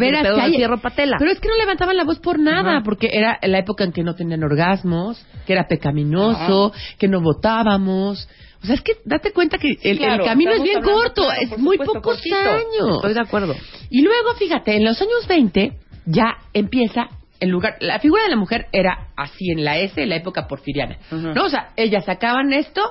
[0.56, 1.18] tierra pa' tela.
[1.20, 4.04] Pero es que no levantaban la voz por nada, porque era la época en que
[4.04, 8.28] no tenían orgasmos, que era pecaminoso, que no votábamos.
[8.64, 11.42] O sea, es que date cuenta que el, el Claro, camino es bien corto, claro,
[11.42, 12.36] es muy supuesto, pocos cortito.
[12.36, 12.96] años.
[12.96, 13.56] Estoy de acuerdo.
[13.92, 15.74] Y luego, fíjate, en los años 20
[16.08, 17.08] ya empieza
[17.40, 20.48] en lugar la figura de la mujer era así en la S, en la época
[20.48, 20.98] porfiriana.
[21.12, 21.46] ¿No?
[21.46, 22.82] O sea, ellas sacaban esto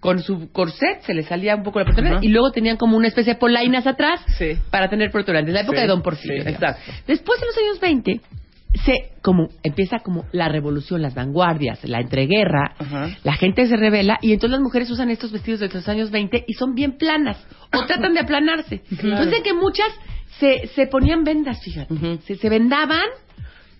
[0.00, 2.24] con su corset, se les salía un poco la protuberante Ajá.
[2.26, 4.56] y luego tenían como una especie de polainas atrás Sí.
[4.70, 6.42] para tener protuberantes, la época Sí, de Don Porfirio.
[6.42, 6.80] sí, exacto.
[7.06, 8.20] Después en los años 20
[8.84, 12.74] se como empieza como la revolución, las vanguardias, la entreguerra,
[13.24, 16.44] la gente se revela y entonces las mujeres usan estos vestidos de los años 20
[16.46, 17.36] y son bien planas
[17.76, 18.80] o tratan de aplanarse.
[18.90, 19.88] Entonces que muchas
[20.38, 21.92] se, se ponían vendas, fíjate,
[22.26, 23.02] se, se vendaban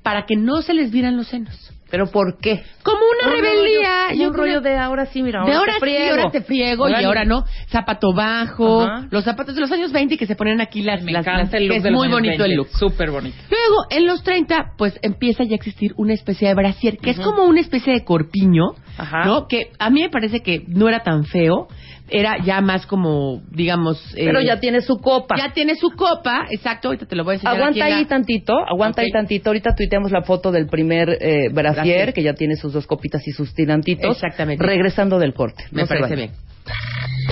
[0.03, 1.73] para que no se les vieran los senos.
[1.91, 2.63] ¿Pero por qué?
[2.83, 4.09] Como una Un rebeldía.
[4.11, 6.11] rollo- yo un creo- rollo de ahora sí, mira, de ahora, ahora te sí, friego.
[6.11, 7.45] ahora te friego y ahora no.
[7.71, 9.09] Zapato bajo, Ajá.
[9.11, 11.03] los zapatos de los años 20 que se ponían aquí las...
[11.03, 12.57] Me las- encanta las- el look que es de los muy años bonito 20, el
[12.57, 12.69] look.
[12.69, 13.37] Súper bonito.
[13.51, 17.19] Luego, en los 30, pues empieza ya a existir una especie de brasier, que es
[17.21, 18.63] como una especie de corpiño,
[18.97, 19.25] Ajá.
[19.25, 19.47] ¿no?
[19.49, 21.67] Que a mí me parece que no era tan feo,
[22.11, 23.99] era ya más como, digamos...
[24.17, 25.37] eh, Pero ya tiene su copa.
[25.37, 28.53] ya tiene su copa, exacto, ahorita te lo voy a enseñar Aguanta ahí la- tantito,
[28.67, 29.07] aguanta Ok.
[29.07, 29.51] ahí tantito.
[29.51, 32.13] Ahorita tuiteamos la foto del primer eh, brasier, Brasier.
[32.15, 34.15] que ya tiene sus dos copitas y sus tirantitos.
[34.17, 34.65] Exactamente.
[34.65, 35.65] Regresando del corte.
[35.71, 36.31] Me No parece bien.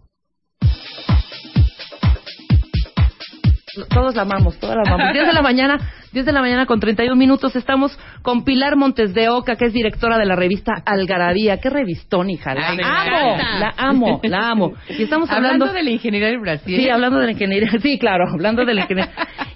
[3.90, 5.12] Todos la amamos, todos la amamos.
[5.12, 5.78] 10 de la mañana,
[6.12, 7.56] 10 de la mañana con 31 minutos.
[7.56, 11.58] Estamos con Pilar Montes de Oca, que es directora de la revista Algarabía.
[11.58, 12.54] Qué revistón, hija.
[12.54, 14.72] La Ay, amo, la amo, la amo.
[14.88, 16.76] Y estamos hablando, Hablando de la ingeniería del Brasil.
[16.76, 17.70] Sí, hablando de la ingeniería.
[17.80, 19.12] Sí, claro, hablando de la ingeniería.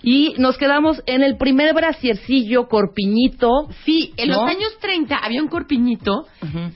[0.07, 3.69] Y nos quedamos en el primer brasiercillo, corpiñito.
[3.85, 4.43] Sí, en ¿No?
[4.43, 6.27] los años 30 había un corpiñito,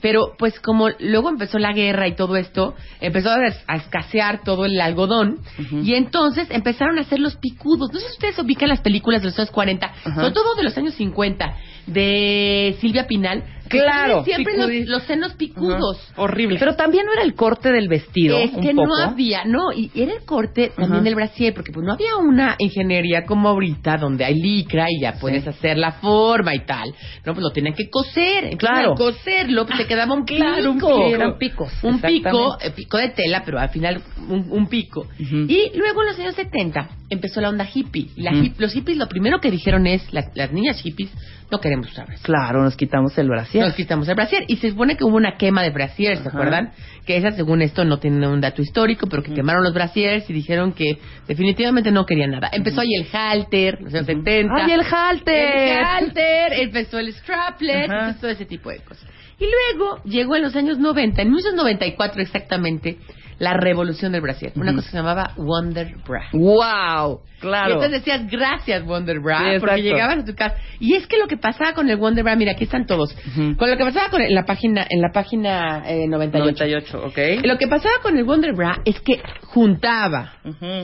[0.01, 4.81] pero pues como luego empezó la guerra y todo esto, empezó a, escasear todo el
[4.81, 5.37] algodón
[5.83, 7.91] y entonces empezaron a hacer los picudos.
[7.93, 10.75] No sé si ustedes ubican las películas de los años 40, sobre todo de los
[10.77, 11.53] años 50,
[11.85, 13.43] de Silvia Pinal.
[13.69, 15.97] Claro, siempre los, los senos picudos.
[16.15, 16.57] Horrible.
[16.59, 18.37] Pero también no era el corte del vestido.
[18.37, 18.87] Es un que poco.
[18.87, 22.55] no había, no, y era el corte también del brasier, porque pues no había una
[22.57, 26.89] ingeniería como ahorita donde hay licra y ya puedes hacer la forma y tal.
[27.25, 28.45] No, pues lo tenían que coser.
[28.45, 28.91] Entonces, Claro.
[28.91, 30.39] al coserlo, pues te quedaba un pico.
[30.43, 31.07] claro, un pico.
[31.07, 35.07] Eran picos, Un pico, eh, pico de tela, pero al final un, un pico.
[35.19, 38.09] Y luego en los años 70 empezó la onda hippie.
[38.15, 41.09] Y la hip- los hippies lo primero que dijeron es, las, las niñas hippies,
[41.51, 42.25] no queremos usar brasier.
[42.25, 43.65] Claro, nos quitamos el brasier.
[43.65, 44.43] Nos quitamos el brasier.
[44.47, 46.29] Y se supone que hubo una quema de brasier, ¿se Ajá.
[46.29, 46.71] acuerdan?
[47.05, 50.33] Que esa, según esto, no tiene un dato histórico, pero que quemaron los brasieres y
[50.33, 52.49] dijeron que definitivamente no querían nada.
[52.51, 54.53] Empezó ahí el halter, los años 70.
[54.55, 55.77] ¡Ay, el halter!
[55.79, 59.09] El halter, empezó el straplet, empezó todo ese tipo de cosas.
[59.39, 62.97] Y luego llegó en los años 90, en 1994 exactamente,
[63.39, 64.51] la revolución del brasier.
[64.55, 66.27] Una cosa que se llamaba Wonder Bra.
[66.33, 67.21] ¡Wow!
[67.23, 67.75] Y Claro.
[67.75, 70.55] entonces decías, gracias, Wonder Bra, Sí, porque llegabas a tu casa.
[70.81, 73.15] Y es que lo que pasaba con el Wonder Bra, mira, aquí están todos.
[73.57, 76.65] Con lo que pasaba con en la página, en la página eh, 98.
[76.97, 77.45] 98, ok.
[77.45, 80.33] Lo que pasaba con el Wonder Bra es que juntaba,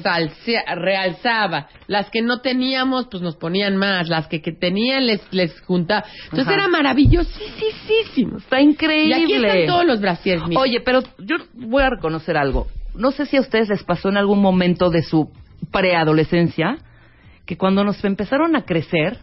[0.02, 1.68] salsea- realzaba.
[1.88, 4.08] Las que no teníamos, pues nos ponían más.
[4.08, 6.06] Las que, que tenían, les, les juntaba.
[6.32, 8.38] Entonces era maravillosísimo.
[8.38, 9.20] Está increíble.
[9.20, 10.62] Y aquí están todos los brasiers, mira.
[10.62, 12.45] Oye, pero yo voy a reconocer algo.
[12.94, 15.32] No sé si a ustedes les pasó en algún momento de su
[15.72, 16.78] preadolescencia
[17.46, 19.20] que cuando nos empezaron a crecer,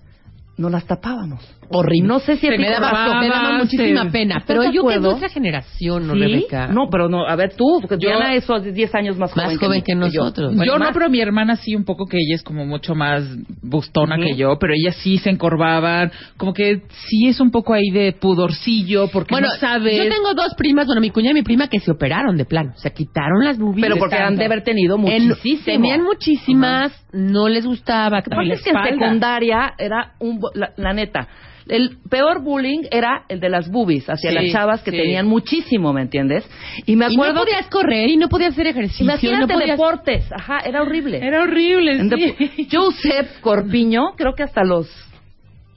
[0.57, 1.43] nos las tapábamos.
[1.73, 2.07] Horrible.
[2.09, 4.09] No sé si a Se ti me daba, Corrado, me daba muchísima sí.
[4.11, 4.35] pena.
[4.39, 6.21] ¿Estás Pero yo que es nuestra generación, ¿no, ¿Sí?
[6.21, 6.67] Rebeca?
[6.69, 9.59] No, pero no, a ver tú, porque Yo- Diana es 10 años más joven Más
[9.59, 10.51] joven que nosotros.
[10.53, 13.25] yo Bueno, no, pero mi hermana sí, un poco que ella es como mucho más
[13.63, 17.91] bustona que yo, pero ella sí se encorvaban, como que sí es un poco ahí
[17.93, 19.97] de pudorcillo, porque Bueno, no sabes.
[19.97, 22.73] yo tengo dos primas, bueno, mi cuñada y mi prima que se operaron de plano.
[22.77, 23.83] Se quitaron las boobies.
[23.87, 25.65] Pero porque han de haber tenido En- muchísimo.
[25.65, 28.19] tenían muchísimas, no les gustaba.
[28.19, 30.41] Aparte es que en secundaria era un...
[30.55, 31.29] La, la neta,
[31.69, 34.97] el peor bullying era el de las boobies hacia Sí, las chavas que sí.
[34.97, 36.49] tenían muchísimo, ¿me entiendes?
[36.87, 37.41] Y me Y no acuerdo...
[37.45, 39.05] podías correr y no podías hacer ejercicio.
[39.05, 39.79] Imagínate no podías...
[39.79, 40.25] deportes.
[40.33, 41.19] Ajá, era horrible.
[41.25, 42.69] Era horrible, sí.
[42.71, 44.89] Joseph Corpiño, creo que hasta los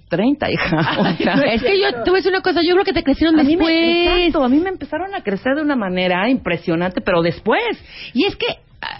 [0.09, 0.77] 30, hija.
[0.99, 3.03] O sea, es que yo, te voy a decir una cosa, yo creo que te
[3.03, 3.73] crecieron a mí después.
[3.75, 7.61] me, exacto, a mí me empezaron a crecer de una manera impresionante, pero después.
[8.13, 8.45] Y es que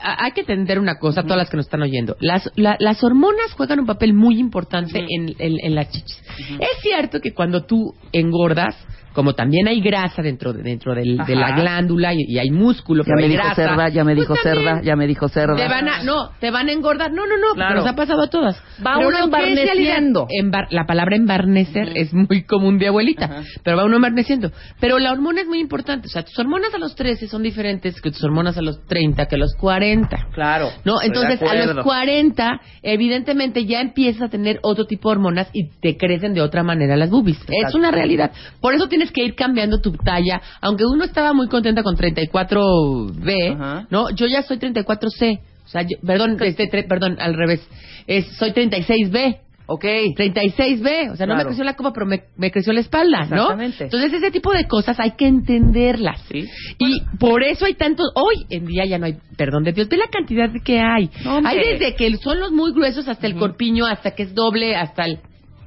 [0.01, 2.15] hay que entender una cosa, todas las que nos están oyendo.
[2.19, 6.21] Las, la- las hormonas juegan un papel muy importante en, en- en las chichis.
[6.59, 8.75] Es cierto que cuando tú engordas,
[9.15, 13.03] como también hay grasa dentro de, dentro del- de la glándula y, y hay músculo,
[13.03, 15.27] Ya pero me hay dijo grasa, cerda, ya me pues dijo cerda, ya me dijo
[15.29, 15.55] cerda.
[15.55, 17.11] Te van a, no, te van a engordar.
[17.11, 17.75] No, no, no, Claro.
[17.77, 18.55] nos ha pasado a todas.
[18.85, 20.27] Va Pero uno embarneciendo.
[20.29, 23.41] embar- la palabra embarnecer es muy común de abuelita, Ajá.
[23.63, 24.51] pero va uno embarneciendo.
[24.79, 26.07] Pero la hormona es muy importante.
[26.07, 29.25] O sea, tus hormonas a los 13 son diferentes que tus hormonas a los 30,
[29.27, 30.17] que a los 40.
[30.33, 30.69] Claro.
[30.83, 35.69] No, entonces a los 40, evidentemente ya empiezas a tener otro tipo de hormonas y
[35.79, 37.39] te crecen de otra manera las boobies.
[37.47, 38.31] Es una realidad.
[38.61, 40.41] Por eso tienes que ir cambiando tu talla.
[40.61, 43.87] Aunque uno estaba muy contenta con 34B, Ajá.
[43.89, 44.09] ¿no?
[44.11, 45.39] Yo ya soy 34C.
[45.65, 47.67] O sea, yo- perdón, este, tre- perdón, al revés.
[48.07, 49.39] Es, soy 36B.
[49.67, 49.83] Ok.
[49.83, 53.35] 36B, o sea, no me creció la copa, pero me, me creció la espalda, ¿no?
[53.35, 53.83] Exactamente.
[53.85, 56.21] Entonces, ese tipo de cosas hay que entenderlas.
[56.31, 56.45] Sí.
[56.77, 59.97] Y por eso hay tantos, hoy en día ya no hay, perdón de Dios, ve
[59.97, 61.09] la cantidad que hay.
[61.23, 61.51] No, hombre.
[61.51, 65.05] hay desde que son los muy gruesos hasta el corpiño, hasta que es doble, hasta
[65.05, 65.19] el...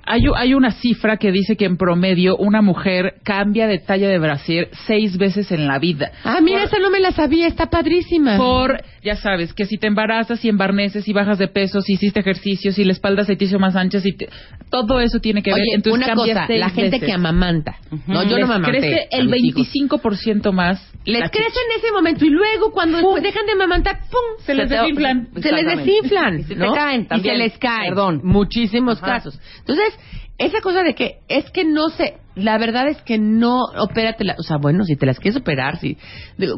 [0.09, 4.19] Hay, hay una cifra que dice que en promedio una mujer cambia de talla de
[4.19, 6.11] brasier seis veces en la vida.
[6.25, 8.37] Ah, mira, esa no me la sabía, está padrísima.
[8.37, 12.21] Por, ya sabes, que si te embarazas, si embarneces, si bajas de peso, si hiciste
[12.21, 14.29] ejercicio, si la espalda se te hizo más ancha, si te-
[14.71, 15.61] todo eso tiene que ver.
[15.61, 17.07] Oye, Entonces una cosa, la gente veces.
[17.07, 18.79] que amamanta, no, yo Les no amamanté.
[18.81, 19.69] crece el mis hijos.
[19.75, 20.93] 25% más.
[21.13, 24.45] Les la crece en ese momento y luego cuando después dejan de amamantar, ¡pum!
[24.45, 25.29] Se les desinflan.
[25.41, 26.73] se les desinflan, Y se ¿no?
[26.75, 27.89] caen Y se les caen.
[27.95, 28.21] Perdón.
[28.25, 29.15] Muchísimos Ajá.
[29.15, 29.41] casos.
[29.61, 29.99] Entonces,
[30.39, 34.37] esa cosa de que es que no se, la verdad es que no opérate la,
[34.39, 35.97] o sea, bueno, si te las quieres operar, si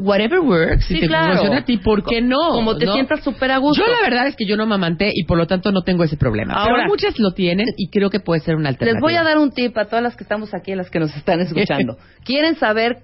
[0.01, 1.33] whatever works, si te claro.
[1.33, 2.37] funciona a ti, ¿por qué no?
[2.51, 2.93] Como te ¿no?
[2.93, 3.81] sientas súper a gusto.
[3.83, 6.17] Yo la verdad es que yo no mamanté y por lo tanto no tengo ese
[6.17, 6.53] problema.
[6.55, 8.93] Ahora- Pero muchas lo tienen y creo que puede ser una alternativa.
[8.99, 10.99] Les voy a dar un tip a todas las que estamos aquí, a las que
[10.99, 11.97] nos están escuchando.
[12.25, 12.97] ¿Quieren saber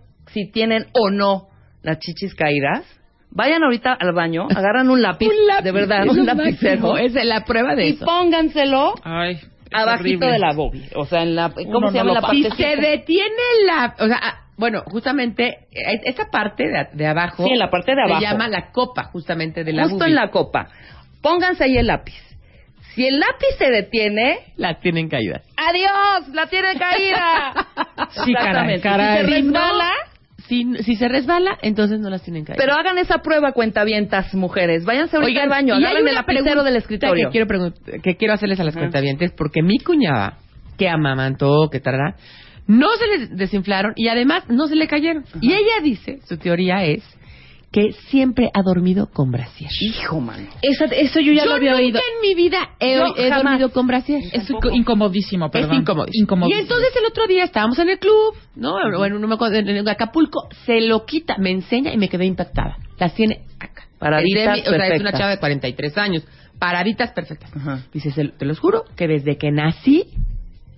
[0.45, 1.47] si tienen o no
[1.83, 2.83] las chichis caídas?
[3.31, 6.97] Vayan ahorita al baño, agarran un lápiz, Un lápiz, de verdad, es un lapicero, máximo,
[6.97, 8.05] es la prueba de y eso.
[8.05, 9.39] pónganselo Ay,
[9.71, 10.31] abajito horrible.
[10.31, 10.89] de la boobie.
[10.95, 12.33] O sea, en la, ¿cómo Uno se no llama la pasa.
[12.33, 12.63] Si parte?
[12.63, 17.51] se detiene la, o sea, ah, bueno, justamente eh, esa parte de, de abajo, Sí,
[17.51, 18.21] en la parte de abajo.
[18.21, 20.09] se llama la copa, justamente de la Justo boobie.
[20.09, 20.69] en la copa.
[21.21, 22.15] Pónganse ahí el lápiz.
[22.95, 25.43] Si el lápiz se detiene, las tienen caídas.
[25.57, 26.29] ¡adiós!
[26.33, 27.53] ¡La tiene caída!
[28.25, 29.25] Sí, caray, caray.
[29.25, 29.91] Si se resbala,
[30.47, 32.63] si, si se resbala, entonces no las tienen caídas.
[32.63, 34.85] pero hagan esa prueba, cuentavientas, mujeres.
[34.85, 37.27] Váyanse ahorita al baño, y hay agarren el una lapicero pregunta del escritorio.
[37.27, 38.81] Que quiero, pregun- que quiero hacerles a las Ajá.
[38.81, 40.37] cuentavientes, porque mi cuñada,
[40.77, 42.15] que amamantó, que tarda,
[42.67, 45.23] no se les desinflaron y además no se le cayeron.
[45.41, 47.03] Y ella dice, su teoría es,
[47.71, 49.69] que siempre ha dormido con brasier.
[49.81, 50.47] Hijo, mano.
[50.61, 51.99] Esa- eso yo ya lo había nunca oído.
[51.99, 53.43] en mi vida he, Yo he jamás.
[53.43, 54.21] dormido con brasier.
[54.31, 55.71] Es inco- incomodísimo, perdón.
[55.73, 56.07] Es incómodo.
[56.11, 56.59] Incomodísimo.
[56.59, 58.77] Y entonces el otro día estábamos en el club, ¿no?
[58.97, 62.77] Bueno, no me acuerdo, en Acapulco, se lo quita, me enseña y me quedé impactada.
[62.97, 63.83] Las tiene acá.
[63.99, 65.19] Paraditas mi- o sea, es una perfectas.
[65.19, 66.23] chava de 43 años.
[66.59, 67.51] Paraditas perfectas.
[67.55, 67.81] Ajá.
[67.93, 70.05] Dice, "Se- te los juro que desde que nací,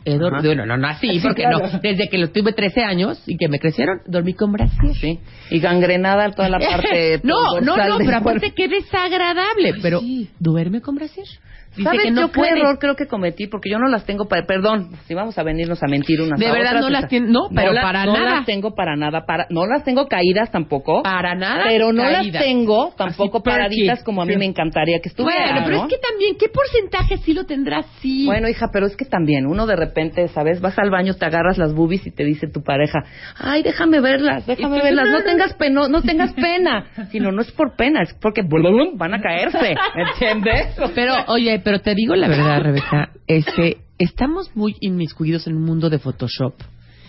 [0.06, 0.18] Ajá.
[0.18, 0.44] dormido.
[0.48, 1.60] Bueno, no nací, Sí, porque claro.
[1.72, 1.80] no.
[1.82, 4.94] Desde que lo tuve 13 años y que me crecieron, dormí con brasier.
[4.96, 5.20] Sí.
[5.52, 9.76] Y gangrenada toda la parte no, no, no, pero aparte qué desagradable.
[9.82, 10.02] pero
[10.40, 11.28] duerme con brasier.
[11.76, 13.48] Dice ¿Sabes que no yo qué error creo que cometí?
[13.48, 14.46] Porque yo no las tengo para...
[14.46, 17.08] Perdón, si vamos a venirnos a mentir unas De a verdad otras, no las o
[17.10, 18.36] sea, tien- no, pero para no nada.
[18.38, 19.26] las tengo para nada.
[19.26, 21.04] Para, no las tengo caídas tampoco.
[21.04, 21.64] Para nada.
[21.68, 22.34] pero no caídas.
[22.34, 25.84] las tengo tampoco Así, paraditas como a mí me encantaría que estuvieran, Bueno, pero ¿no?
[25.84, 28.26] es que también, ¿qué porcentaje sí lo tendrás sí?
[28.26, 30.62] Bueno, hija, pero es que también uno de repente, ¿sabes?
[30.62, 33.00] Vas al baño, te agarras las boobies y te dice tu pareja,
[33.38, 36.86] ay, déjame verlas, déjame verlas, no, no no, tengas pena, no tengas pena.
[37.12, 38.42] Sino no es por pena, es porque
[38.96, 40.76] van a caerse, ¿entiendes?
[40.96, 45.90] Pero, oye, pero te digo la verdad, Rebeca, este, estamos muy inmiscuidos en un mundo
[45.90, 46.54] de Photoshop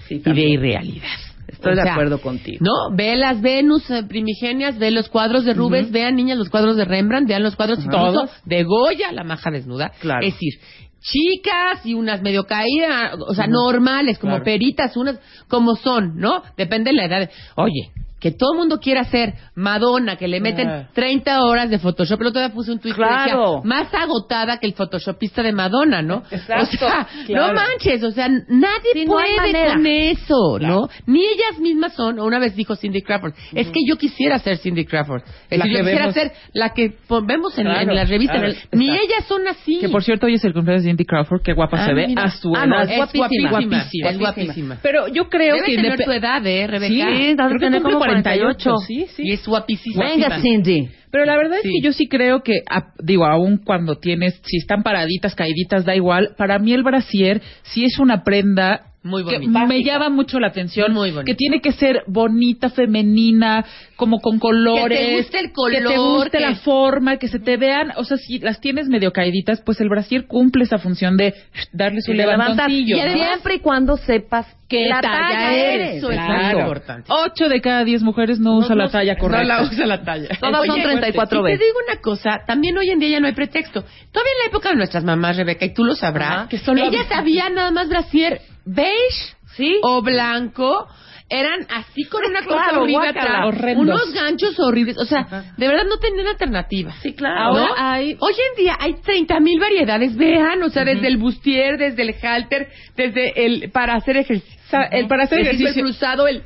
[0.08, 1.06] Sí, y de irrealidad.
[1.48, 2.58] Estoy O de acuerdo contigo.
[2.64, 6.76] No, ve las Venus eh, primigenias, ve los cuadros de Rubens, vean niñas los cuadros
[6.76, 8.30] de Rembrandt, vean los cuadros incluso Todos.
[8.44, 9.90] de Goya, la maja desnuda.
[10.00, 10.24] Claro.
[10.24, 10.54] Es decir,
[11.00, 14.44] chicas y unas medio caídas, o sea, normales, como Claro.
[14.44, 16.42] peritas, unas como son, ¿no?
[16.56, 17.30] Depende de la edad.
[17.56, 20.88] Oye, que todo el mundo quiera ser Madonna, que le meten Ah.
[20.92, 22.20] 30 horas de Photoshop.
[22.20, 23.56] El otro día puse un tweet que Claro.
[23.56, 26.22] decía, más agotada que el Photoshopista de Madonna, ¿no?
[26.30, 27.46] Exacto, O sea, claro.
[27.48, 29.74] no manches, o sea, nadie Sí, no puede manera.
[29.74, 30.88] con eso, ¿no?
[31.06, 34.58] Ni ellas mismas son, o una vez dijo Cindy Crawford, es que yo quisiera ser
[34.58, 35.22] Cindy Crawford.
[35.48, 36.14] Es La decir, yo que quisiera vemos.
[36.14, 36.94] ser la que
[37.26, 38.38] vemos en, Claro, en las revistas.
[38.38, 39.04] claro, Ni exacto.
[39.06, 39.78] ellas son así.
[39.80, 41.42] Que por cierto, hoy es el cumpleaños de Cindy Crawford.
[41.42, 42.24] Qué guapa Ah, se ve mira.
[42.24, 42.90] a su Ah, no, edad.
[42.90, 44.10] es guapísima, guapísima.
[44.10, 44.78] Es guapísima.
[44.82, 46.88] Pero yo creo Debe que tener indep- tu edad, ¿eh, Rebeca?
[46.88, 48.76] Sí, debe creo que tener 48.
[48.86, 49.22] Sí, sí.
[49.26, 50.04] Y es guapísima.
[50.04, 50.88] Venga, Cindy.
[51.10, 51.68] Pero la verdad Sí.
[51.68, 55.84] es que yo sí creo que, a- digo, aún cuando tienes, si están paraditas, caíditas,
[55.84, 56.34] da igual.
[56.36, 59.66] Para mí el brasier sí es una prenda Muy que bonita.
[59.66, 60.92] me llama mucho la atención.
[60.92, 61.24] Muy bonita.
[61.24, 63.64] Que tiene que ser bonita, femenina,
[63.96, 64.98] como con colores.
[64.98, 67.92] Que te guste el Que te color, guste que- la forma, que se te vean.
[67.96, 71.32] O sea, si las tienes medio caíditas, pues el brasier cumple esa función de
[71.72, 72.96] darle su Y levantoncillo.
[72.96, 73.12] Y ¿no?
[73.14, 75.96] siempre y cuando sepas ¿Qué la talla talla eres?
[75.96, 76.52] Eso es Claro.
[76.58, 77.10] muy importante.
[77.12, 79.42] Ocho de cada diez mujeres no, usa la talla correcta.
[79.42, 80.28] No la usa la talla.
[80.38, 81.58] Todas son 34 y veces.
[81.58, 83.80] te digo una cosa, también hoy en día ya no hay pretexto.
[83.82, 86.48] Todavía en la época de nuestras mamás, Rebeca, y tú lo sabrás, Ajá.
[86.48, 89.78] que solo ellas sabían nada más brasier beige ¿Sí?
[89.82, 90.86] o blanco.
[91.32, 93.20] Eran así con una cosa Claro, horrible guácala.
[93.22, 93.82] atrás, Horrendos.
[93.84, 96.92] unos ganchos horribles, o sea, de verdad no tenían alternativa.
[97.02, 97.38] Sí, claro.
[97.40, 97.74] Ahora ¿no?
[97.76, 102.02] hay- Hoy en día hay 30 mil variedades, vean, o sea, desde el bustier, desde
[102.02, 104.58] el halter, desde el para hacer ejercicio,
[104.90, 105.84] el para hacer ejercicio.
[105.84, 106.42] cruzado, el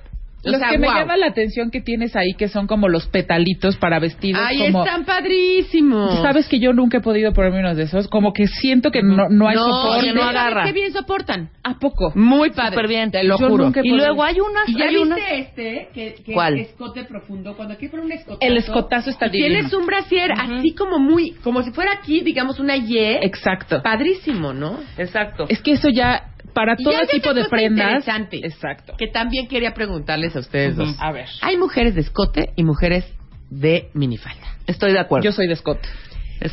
[0.47, 0.99] o Los sea, que me guau.
[1.01, 4.43] llaman la atención que tienes ahí, que son como los petalitos para vestidos.
[4.45, 6.21] Ay, como, están padrísimos.
[6.23, 8.09] Sabes que yo nunca he podido ponerme unos de esos.
[8.09, 10.13] Como que siento que no, no hay no, soporte.
[10.13, 10.65] no ¿sabes agarra.
[10.65, 11.51] qué bien soportan.
[11.63, 12.13] ¿A poco?
[12.15, 12.71] Muy padre.
[12.71, 13.11] Súper bien.
[13.11, 13.73] Te lo Yo juro.
[13.83, 16.59] Y luego hay unas, Y ya hay viste unas este, que, que ¿Cuál?
[16.59, 18.39] escote profundo, cuando aquí fuera un escotazo.
[18.41, 19.49] El escotazo está divino.
[19.55, 22.95] Tienes un brasier así como muy, como si fuera aquí, digamos, una Y.
[22.99, 23.83] Exacto.
[23.83, 24.79] Padrísimo, ¿no?
[24.99, 25.47] Exacto.
[25.49, 27.87] Es que eso ya, para todo tipo de prendas.
[27.87, 28.39] interesante.
[28.43, 28.95] Exacto.
[28.97, 30.95] Que también quería preguntarles a ustedes dos.
[31.01, 31.29] A ver.
[31.43, 33.05] Hay mujeres de escote y mujeres
[33.51, 34.47] de minifalda.
[34.67, 35.25] Estoy de acuerdo.
[35.25, 35.79] Yo soy de Scott.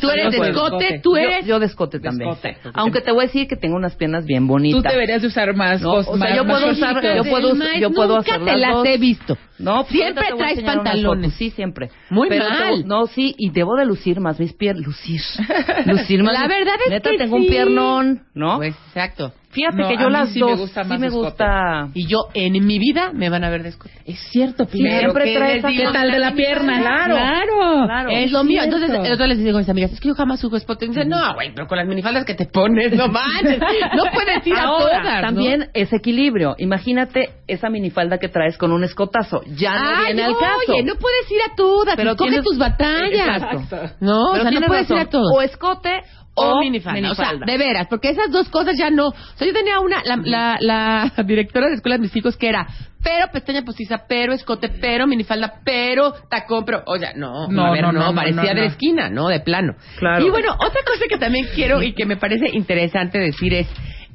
[0.00, 0.50] Tú eres de escote,
[0.86, 1.00] Escote.
[1.02, 1.44] tú Yo- eres...
[1.44, 2.30] Yo, de escote también.
[2.30, 2.56] escote.
[2.74, 4.80] Aunque te voy a decir que tengo unas piernas bien bonitas.
[4.82, 5.82] Tú deberías de usar más.
[5.82, 8.72] No, o sea, más- yo puedo usar- yo puedo- yo puedo nunca hacer te las
[8.74, 8.86] dos.
[8.86, 9.36] he visto.
[9.58, 11.34] No, pues Siempre te traes pantalones.
[11.34, 11.90] Sí, siempre.
[12.10, 12.82] Muy Pero mal.
[12.82, 14.86] te- no, sí, y debo de lucir más mis piernas.
[14.86, 15.20] Lucir.
[15.86, 16.40] Lucir más.
[16.40, 17.42] La verdad es Neta, que tengo sí.
[17.42, 18.56] un piernón, ¿no?
[18.58, 19.32] Pues, exacto.
[19.52, 21.26] Fíjate No, que a yo mí las sí me dos gusta sí más me escote.
[21.28, 21.88] gusta.
[21.94, 23.92] Y yo en mi vida me van a ver de escote.
[24.06, 25.00] Es cierto, Pilar.
[25.00, 25.64] Siempre ¿qué traes?
[25.64, 26.80] ¿Qué tal de la pierna?
[26.80, 27.14] Claro.
[27.16, 27.84] Claro.
[27.86, 28.10] Claro.
[28.10, 28.62] es lo mío.
[28.62, 30.86] Entonces, otro les digo a mis amigas, es que yo jamás uso escote.
[30.86, 33.60] Y dicen, no, güey, pero con las minifaldas que te pones, no manches.
[33.94, 35.04] No puedes ir a todas.
[35.04, 35.20] ¿no?
[35.20, 36.54] también es equilibrio.
[36.58, 39.42] Imagínate esa minifalda que traes con un escotazo.
[39.54, 40.72] Ya no Ay, viene al caso.
[40.72, 41.94] Oye, no puedes ir a todas.
[41.96, 43.42] Pero Escoge tienes- tus batallas.
[43.42, 43.90] Exacto.
[44.00, 45.08] No, o Pero sea, no puedes ir razón.
[45.08, 45.36] a todas.
[45.36, 46.00] O escote
[46.34, 47.10] o o minifalda.
[47.10, 49.08] O sea, de veras, porque esas dos cosas ya no.
[49.08, 52.48] O sea, yo tenía una, la, la, la directora de escuela de mis hijos que
[52.48, 52.66] era,
[53.02, 57.82] pero pestaña postiza, pero escote, pero minifalda, pero tacón, pero, oye, no, No, a ver,
[57.82, 59.28] no, no, no, no, parecía de la esquina, ¿no?
[59.28, 59.74] De plano.
[59.98, 60.26] Claro.
[60.26, 63.66] Y bueno, otra cosa que también quiero y que me parece interesante decir es,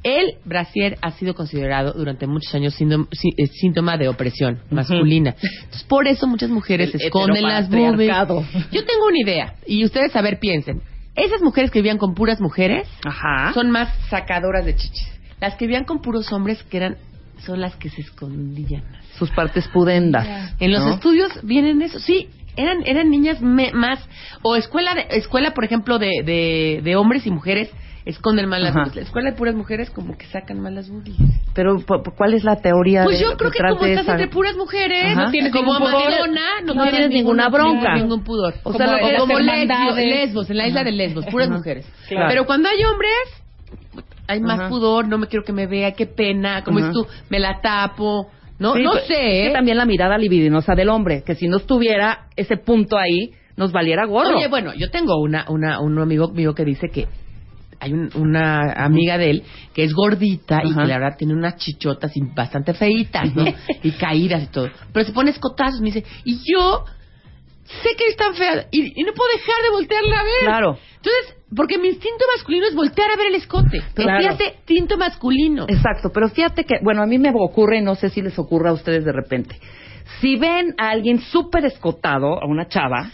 [0.04, 5.34] el brasier ha sido considerado durante muchos años síndom- sí- eh, síntoma de opresión masculina.
[5.42, 8.08] Entonces, por eso muchas mujeres El esconden las boobies.
[8.72, 10.80] Yo tengo una idea, y ustedes a ver piensen.
[11.18, 13.52] Esas mujeres que vivían con puras mujeres Ajá.
[13.52, 15.08] son más sacadoras de chichis.
[15.40, 16.96] Las que vivían con puros hombres que eran
[17.44, 18.82] son las que se escondían.
[18.90, 19.04] más.
[19.18, 20.54] sus partes pudendas.
[20.60, 20.94] En los ¿no?
[20.94, 23.98] estudios vienen eso, sí, eran eran niñas me- más
[24.42, 27.70] o escuela de, escuela por ejemplo de, de, de hombres y mujeres
[28.08, 28.80] esconden más las Ajá.
[28.80, 28.96] boobies.
[28.96, 31.16] La escuela de puras mujeres como que sacan más las boobies.
[31.54, 33.04] Pero ¿cu- cu- ¿cuál es la teoría?
[33.04, 35.24] Pues de- yo creo que como estás esa- entre puras mujeres, Ajá.
[35.26, 36.02] no tienes como ningún pudor.
[36.12, 37.94] Amadona, no, No tienes ninguna bronca.
[37.96, 38.54] ningún pudor.
[38.64, 41.56] O O sea, lo que- como las lesbos, en la isla de lesbos, puras Ajá.
[41.58, 41.86] mujeres.
[42.08, 42.26] Claro.
[42.28, 44.68] Pero cuando hay hombres, hay más Ajá.
[44.68, 48.28] pudor, no me quiero que me vea, qué pena, como es tú, me la tapo.
[48.58, 49.12] No, Sí, no pues, sé.
[49.14, 49.52] es que ¿eh?
[49.52, 54.04] también la mirada libidinosa del hombre, que si no estuviera ese punto ahí, nos valiera
[54.06, 54.36] gorro.
[54.36, 57.06] Oye, bueno, yo tengo una, una, un amigo mío que dice que
[57.80, 59.42] hay un- una amiga de él
[59.74, 63.44] que es gordita y que la verdad tiene unas chichotas y bastante feitas, ¿no?
[63.82, 64.68] y caídas y todo.
[64.92, 66.84] Pero se pone escotazos, me dice, y yo
[67.82, 70.44] sé que es tan fea y, y no puedo dejar de voltearla a ver.
[70.44, 70.78] Claro.
[70.96, 73.80] Entonces, porque mi instinto masculino es voltear a ver el escote.
[73.94, 74.22] Pero Claro.
[74.22, 75.66] fíjate, instinto masculino.
[75.68, 78.70] Exacto, pero fíjate que, bueno, a mí me ocurre, y no sé si les ocurra
[78.70, 79.58] a ustedes de repente.
[80.20, 83.10] Si ven a alguien súper escotado, a una chava,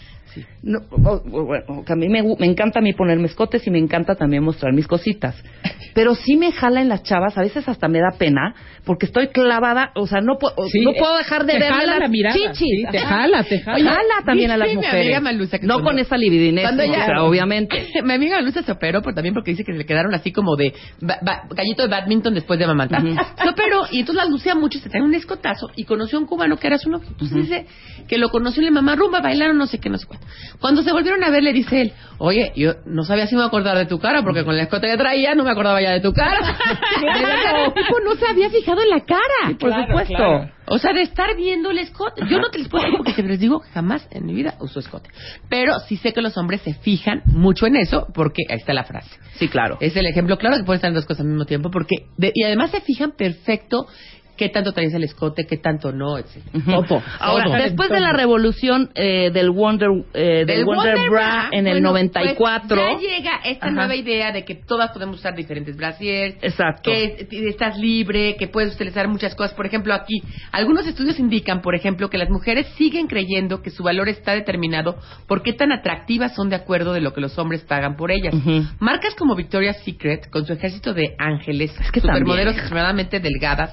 [0.65, 3.71] no, o- o- bueno, que a mí me, me encanta a mí ponerme escotes y
[3.71, 5.35] me encanta también mostrar mis cositas.
[5.93, 9.29] Pero sí me jala en las chavas, a veces hasta me da pena, porque estoy
[9.29, 12.57] clavada, o sea, no, puedo Sí, no puedo dejar de ver las la mirada, chichis.
[12.57, 13.75] sí, te jala, te jala.
[13.77, 15.21] Oye, jala también a las mujeres.
[15.21, 17.87] Malusa no cuando- con esa libidinez, o sea, obviamente.
[18.03, 20.73] Mi amiga Luisa se operó, pero también porque dice que le quedaron así como de
[20.99, 23.01] ba- ba- gallito de badminton después de amamantar.
[23.41, 26.27] Se operó y entonces la lucía mucho, se trae un escotazo y conoció a un
[26.27, 27.07] cubano que era su novio.
[27.09, 27.65] Entonces dice
[28.07, 30.27] que lo conoció y le mamá rumba, bailaron no sé qué, no sé cuánto.
[30.59, 33.77] Cuando se volvieron a ver le dice él, oye, yo no sabía si me acordar
[33.77, 36.13] de tu cara porque con el escote que traía no me acordaba ya de tu
[36.13, 36.39] cara.
[37.65, 39.57] El tipo no se había fijado en la cara.
[39.59, 40.15] Por Claro, supuesto.
[40.15, 40.49] claro.
[40.67, 42.23] O sea, de estar viendo el escote.
[42.27, 45.09] Yo no te les puedo decir porque les digo, jamás en mi vida uso escote.
[45.49, 48.83] Pero sí sé que los hombres se fijan mucho en eso porque ahí está la
[48.83, 49.09] frase.
[49.35, 49.77] Sí, claro.
[49.79, 52.31] Es el ejemplo claro que pueden estar en dos cosas al mismo tiempo porque de-
[52.33, 53.85] y además se fijan perfecto
[54.37, 56.41] qué tanto traes el escote, qué tanto no, etc.
[56.65, 57.01] Todo.
[57.19, 57.55] Ahora, Todo.
[57.55, 62.67] después de la revolución eh, del Wonder, eh, del Wonder, Bra en el bueno, 94.
[62.67, 63.75] pues ya llega esta Ajá.
[63.75, 66.91] nueva idea de que todas podemos usar diferentes brasiers, Exacto.
[66.91, 69.53] que estás libre, que puedes utilizar muchas cosas.
[69.55, 70.21] Por ejemplo, aquí,
[70.51, 74.97] algunos estudios indican, por ejemplo, que las mujeres siguen creyendo que su valor está determinado
[75.27, 78.33] por qué tan atractivas son de acuerdo de lo que los hombres pagan por ellas.
[78.79, 83.71] Marcas como Victoria's Secret, con su ejército de ángeles, que supermodelos extremadamente delgadas,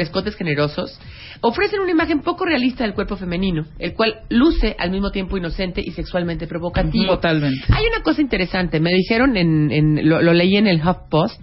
[0.00, 0.98] con escotes generosos,
[1.40, 5.82] ofrecen una imagen poco realista del cuerpo femenino, el cual luce al mismo tiempo inocente
[5.84, 7.14] y sexualmente provocativo.
[7.14, 7.64] Totalmente.
[7.70, 11.40] Hay una cosa interesante, me dijeron, en, en- lo, lo leí en el HuffPost,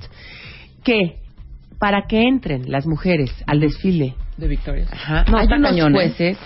[0.83, 1.17] que
[1.79, 4.87] para que entren las mujeres al desfile, De Victoria.
[5.29, 5.95] No, hay unos cañón, ¿eh?
[5.95, 6.37] jueces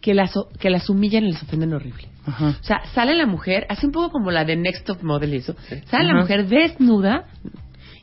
[0.00, 2.04] que las, o- que las humillan y les ofenden horrible.
[2.26, 2.56] Ajá.
[2.60, 5.36] O sea, sale la mujer, hace un poco como la de Next Top Model y
[5.38, 5.54] eso.
[5.90, 6.20] Sale la Ajá.
[6.20, 7.24] mujer desnuda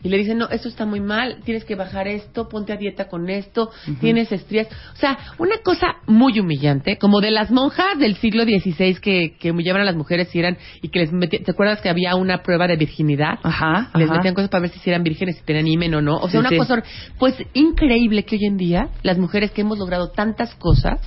[0.06, 3.08] y le dicen, no, esto está muy mal, tienes que bajar esto, ponte a dieta
[3.08, 4.68] con esto, tienes estrías.
[4.94, 9.50] O sea, una cosa muy humillante, como de las monjas del siglo XVI que, que
[9.50, 12.44] humillaban a las mujeres y eran, y que les metían, ¿te acuerdas que había una
[12.44, 13.40] prueba de virginidad?
[13.42, 13.90] Ajá.
[13.96, 14.18] Les ajá.
[14.18, 16.18] metían cosas para ver si eran vírgenes, si tenían himen o no.
[16.18, 16.58] O sea, Sí, una sí.
[16.58, 16.84] cosa,
[17.18, 21.00] pues increíble que hoy en día las mujeres que hemos logrado tantas cosas,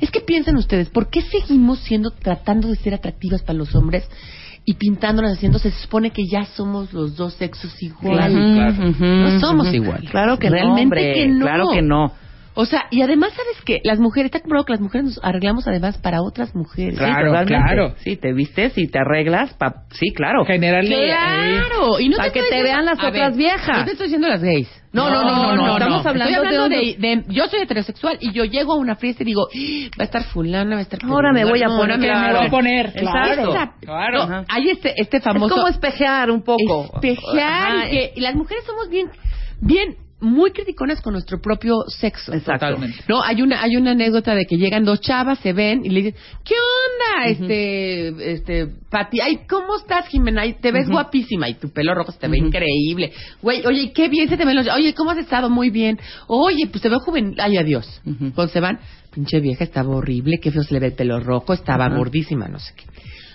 [0.00, 4.08] es que piensan ustedes, ¿por qué seguimos siendo, tratando de ser atractivas para los hombres
[4.68, 8.34] y pintándolas haciendo, se supone que ya somos los dos sexos iguales?
[9.00, 10.10] No somos iguales.
[10.10, 11.40] Claro que Realmente no, hombre, que no.
[11.40, 12.12] Claro que no.
[12.60, 13.80] O sea, y además, ¿sabes qué?
[13.84, 16.98] Las mujeres, está comprobado que las mujeres nos arreglamos además para otras mujeres.
[16.98, 17.94] Claro, sí, claro.
[17.98, 19.54] Sí, te vistes y te arreglas.
[19.54, 19.84] Pa...
[19.92, 20.44] Sí, claro.
[20.44, 21.06] Generarle.
[21.06, 23.78] Claro, y no Para te que estoy te diciendo- vean las a otras ver, viejas.
[23.78, 24.68] No te estoy diciendo las gays.
[24.92, 28.16] No, no, no, no, no, estamos hablando Estoy hablando de de, de- yo soy heterosexual
[28.20, 30.82] y yo llego a una fiesta y digo, "Ah, va a estar fulana, va a
[30.82, 32.38] estar Ahora me voy a poner, ahora me claro.
[32.38, 33.54] voy a poner, claro.
[33.82, 34.26] Claro.
[34.26, 36.90] no, hay este este famoso Es como espejear un poco.
[36.94, 39.08] espejear Ajá, y que y las mujeres somos bien
[39.60, 42.32] bien muy criticonas con nuestro propio sexo.
[42.32, 42.66] Exacto.
[42.66, 43.04] Totalmente.
[43.08, 46.02] No, hay una hay una anécdota de que llegan dos chavas, se ven y le
[46.02, 47.28] dicen, "¿Qué onda?
[47.28, 50.42] Este este Pati, ay, ¿cómo estás, Jimena?
[50.42, 53.12] Ay, te ves guapísima y tu pelo rojo se te ve increíble.
[53.42, 55.50] Güey, oye, qué bien se te ven los Oye, ¿cómo has estado?
[55.50, 55.98] Muy bien.
[56.26, 57.34] Oye, pues te veo joven.
[57.38, 58.00] Ay, adiós.
[58.34, 58.80] Cuando se van,
[59.12, 62.58] pinche vieja, estaba horrible, qué feo se le ve el pelo rojo, estaba gordísima, no
[62.58, 62.84] sé qué.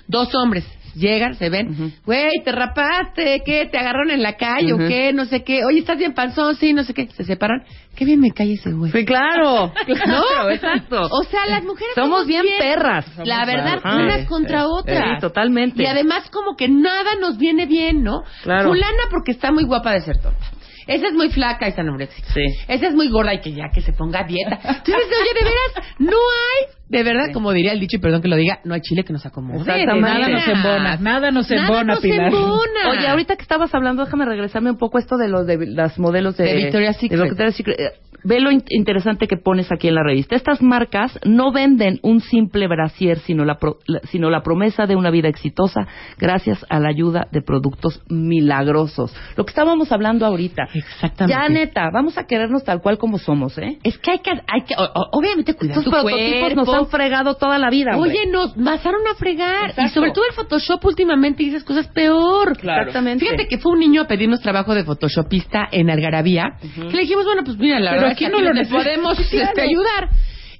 [0.07, 3.67] Dos hombres llegan, se ven, güey, te rapaste, ¿qué?
[3.71, 5.11] ¿Te agarraron en la calle o qué?
[5.13, 5.65] No sé qué.
[5.65, 6.55] Oye, ¿estás bien panzón?
[6.55, 7.07] Sí, no sé qué.
[7.07, 7.63] Se separan.
[7.95, 8.91] Qué bien me cae ese güey.
[8.91, 9.67] Sí, claro.
[9.87, 10.23] ¿No?
[10.23, 11.07] Claro, exacto.
[11.11, 13.05] O sea, las mujeres Somos bien perras.
[13.25, 13.97] La verdad, Ajá.
[13.97, 15.15] unas contra otras.
[15.15, 15.83] sí, totalmente.
[15.83, 18.23] Y además como que nada nos viene bien, ¿no?
[18.43, 18.69] Claro.
[18.69, 20.45] Fulana porque está muy guapa de ser tonta.
[20.87, 22.27] Esa es muy flaca y está anoréxica.
[22.33, 22.41] Sí.
[22.67, 24.55] Esa es muy gorda y que ya que se ponga a dieta.
[24.55, 28.27] Entonces, oye, de veras, no hay, de verdad, como diría el dicho, y perdón que
[28.27, 29.63] lo diga, no hay chile que nos acomode.
[29.65, 30.97] Nada nos embona.
[30.97, 32.27] Nada nos Nada embona, nos Pilar.
[32.27, 32.89] embona.
[32.91, 35.97] Oye, ahorita que estabas hablando, déjame regresarme un poco a esto de los de las
[35.97, 37.19] modelos de, De Victoria's Secret.
[37.19, 37.77] de Victoria's Secret.
[38.23, 40.35] Ve lo in- interesante que pones aquí en la revista.
[40.35, 44.95] Estas marcas no venden un simple brasier, sino la, pro- la- sino la promesa de
[44.95, 49.13] una vida exitosa gracias a la ayuda de productos milagrosos.
[49.35, 50.63] Lo que estábamos hablando ahorita.
[50.73, 51.33] Exactamente.
[51.41, 53.77] Ya, neta, vamos a querernos tal cual como somos, ¿eh?
[53.83, 54.75] Es que hay que, hay que,
[55.11, 57.97] obviamente cuidar Estos tu prototipos nos han fregado toda la vida.
[57.97, 59.69] Oye, nos pasaron a fregar.
[59.69, 59.81] Exacto.
[59.83, 62.57] Y sobre todo el Photoshop últimamente dices cosas peor.
[62.57, 62.81] Claro.
[62.83, 63.25] Exactamente.
[63.25, 66.53] Fíjate que fue un niño a pedirnos trabajo de Photoshopista en Algarabía.
[66.61, 69.61] Que le dijimos, bueno, pues mira, la Pero verdad aquí no que lo podemos este,
[69.61, 70.09] ayudar.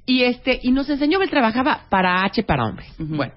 [0.06, 2.92] Y este y nos enseñó, él trabajaba para H para hombres.
[2.98, 3.32] Bueno,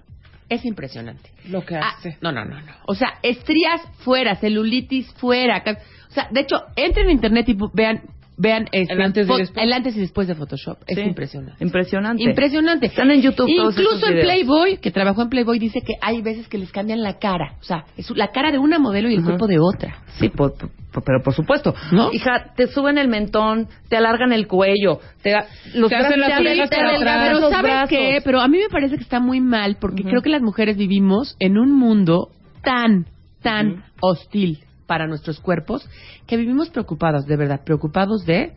[0.49, 1.32] es impresionante.
[1.47, 2.18] Lo que Ah, hace.
[2.22, 2.74] no, no, no, no.
[2.88, 5.63] O sea, estrías fuera, celulitis fuera.
[6.09, 8.01] O sea, de hecho, entren en internet y vean
[8.38, 10.77] vean este, El antes y el antes y después de Photoshop.
[10.88, 11.63] Es impresionante.
[11.63, 12.23] Impresionante.
[12.23, 12.85] Impresionante.
[12.85, 14.21] Están en YouTube todos Incluso esos en.
[14.21, 17.55] Playboy, que trabajó en Playboy, dice que hay veces que les cambian la cara.
[17.59, 20.03] O sea, es la cara de una modelo y el cuerpo de otra.
[20.19, 21.75] Sí, por- por- pero por supuesto.
[21.91, 22.11] ¿No?
[22.13, 25.33] Hija, te suben el mentón, te alargan el cuello, te,
[25.75, 27.23] los Te hacen las te orejas para atrás.
[27.27, 27.89] Pero los ¿sabes brazos.
[27.89, 28.19] qué?
[28.23, 31.35] Pero a mí me parece que está muy mal porque creo que las mujeres vivimos
[31.39, 32.29] en un mundo
[32.63, 33.05] tan,
[33.41, 35.88] tan hostil para nuestros cuerpos
[36.25, 38.53] que vivimos preocupados, de verdad, preocupados de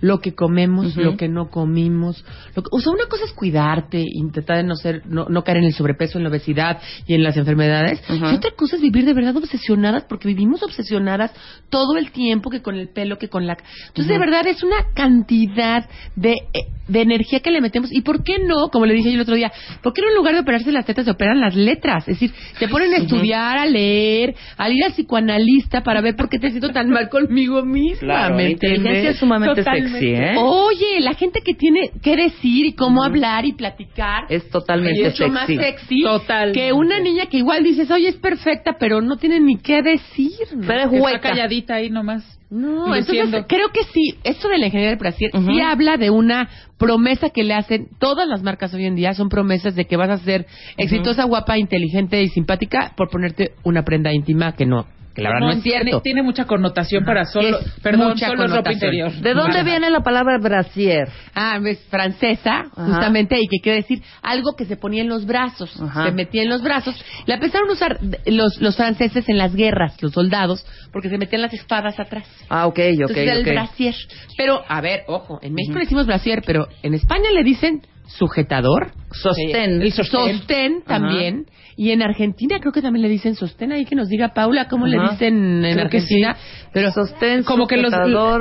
[0.00, 2.24] lo que comemos, lo que no comimos.
[2.54, 5.58] Lo que- o sea, una cosa es cuidarte, intentar de no ser, no, no caer
[5.58, 8.02] en el sobrepeso, en la obesidad y en las enfermedades.
[8.32, 11.32] Y otra cosa es vivir de verdad obsesionadas, porque vivimos obsesionadas
[11.70, 13.56] todo el tiempo, que con el pelo, que con la...
[13.88, 17.92] Entonces, de verdad, es una cantidad de, eh, de energía que le metemos.
[17.92, 18.68] ¿Y por qué no?
[18.68, 19.50] Como le dije yo el otro día,
[19.82, 22.06] ¿por qué no en lugar de operarse las tetas se operan las letras?
[22.08, 26.28] Es decir, se ponen a estudiar, a leer, a ir al psicoanalista para ver por
[26.28, 27.98] qué te siento tan mal conmigo misma.
[28.00, 29.85] Claro, ¿me la inteligencia es sumamente Totalmente.
[29.88, 30.34] Sexy, ¿eh?
[30.38, 35.20] Oye, la gente que tiene que decir y cómo hablar y platicar Es totalmente es
[35.20, 35.62] mucho más sexy.
[35.64, 36.52] sexy Total.
[36.52, 40.30] que una niña que igual dices, oye, es perfecta, pero no tiene ni qué decir.
[40.54, 40.66] ¿no?
[40.66, 42.36] Pero es está calladita ahí nomás.
[42.48, 45.46] No, entonces creo que sí, esto de la ingeniería del brasier Ujú.
[45.50, 49.28] sí habla de una promesa que le hacen todas las marcas hoy en día, son
[49.28, 54.12] promesas de que vas a ser exitosa, guapa, inteligente y simpática por ponerte una prenda
[54.12, 56.00] íntima que no, que la verdad no, es tiene, cierto.
[56.02, 59.10] tiene mucha connotación para solo, Es perdón, mucha solo ropa interior.
[59.12, 61.08] ¿De dónde viene la palabra brasier?
[61.34, 62.84] Ah, es francesa, Ajá.
[62.86, 65.74] justamente, y que quiere decir algo que se ponía en los brazos.
[65.80, 66.04] Ajá.
[66.04, 66.94] Se metía en los brazos.
[67.24, 71.40] La empezaron a usar los, los franceses en las guerras, los soldados, porque se metían
[71.40, 72.24] las espadas atrás.
[72.50, 73.46] Ah, ok, ok, Entonces era el ok.
[73.48, 73.94] brasier.
[74.36, 78.92] Pero, a ver, ojo, en México le decimos brasier, pero en España le dicen sujetador,
[79.12, 79.82] Sostén.
[79.82, 80.36] El sostén.
[80.38, 81.00] sostén Ajá.
[81.00, 81.46] también,
[81.76, 83.72] y en Argentina creo que también le dicen sostén.
[83.72, 86.36] Ahí que nos diga Paula cómo le dicen en Creo Argentina.
[86.72, 87.92] Pero sostén, Como que los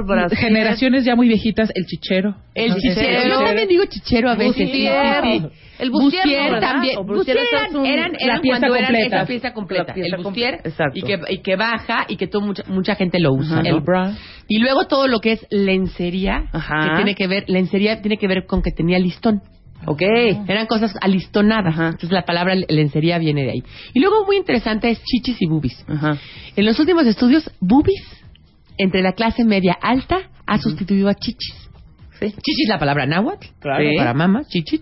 [0.06, 0.38] brasier.
[0.40, 2.36] generaciones ya muy viejitas, el chichero.
[2.54, 3.40] el chichero, Chichero.
[3.40, 4.56] yo también digo chichero a veces.
[4.56, 5.24] Bustier.
[5.24, 5.46] sí.
[5.78, 6.96] El bustier, Bustier también.
[7.06, 9.18] Bustier bustier eran, un- eran, la eran pieza cuando eran completa.
[9.18, 9.84] esa pieza completa.
[9.88, 11.00] La pieza el bustier completa, exacto.
[11.00, 13.56] y que, y que baja y que todo, mucha, mucha gente lo usa.
[13.60, 13.64] Ajá.
[13.70, 13.76] ¿no?
[13.78, 14.14] El bra.
[14.48, 16.80] Y luego todo lo que es lencería, Ajá.
[16.92, 19.42] que tiene que ver, lencería tiene que ver con que tenía listón.
[19.88, 20.02] Ok.
[20.48, 21.74] Eran cosas alistonadas.
[21.74, 21.86] Ajá.
[21.88, 23.64] Entonces la palabra lencería viene de ahí.
[23.94, 25.84] Y luego muy interesante es chichis y boobies.
[25.88, 26.18] Ajá.
[26.56, 28.04] En los últimos estudios, boobies
[28.78, 31.56] entre la clase media alta ha sustituido a chichis.
[32.20, 32.28] Sí.
[32.32, 33.84] Chichis la palabra náhuatl, Claro.
[33.90, 33.98] Sí.
[33.98, 34.82] para mama, chichit.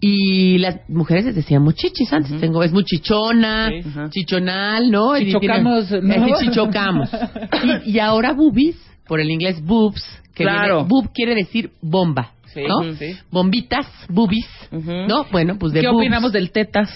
[0.00, 2.38] Y las mujeres les decíamos chichis antes.
[2.40, 3.82] Tengo, es muy chichona, Sí.
[4.10, 5.16] Chichonal, ¿no?
[5.16, 6.38] Y Chichocamos, tiene- ¿no?
[6.38, 7.10] chichocamos.
[7.86, 8.76] y, y ahora boobies,
[9.06, 10.02] por el inglés boobs,
[10.34, 10.76] que Claro.
[10.84, 12.94] viene- boob quiere decir bomba, Sí, ¿no?
[12.94, 13.16] sí.
[13.30, 14.48] Bombitas, boobies.
[14.70, 15.24] ¿no?
[15.30, 16.00] Bueno, pues de ¿Qué boobs.
[16.00, 16.88] opinamos del tetas?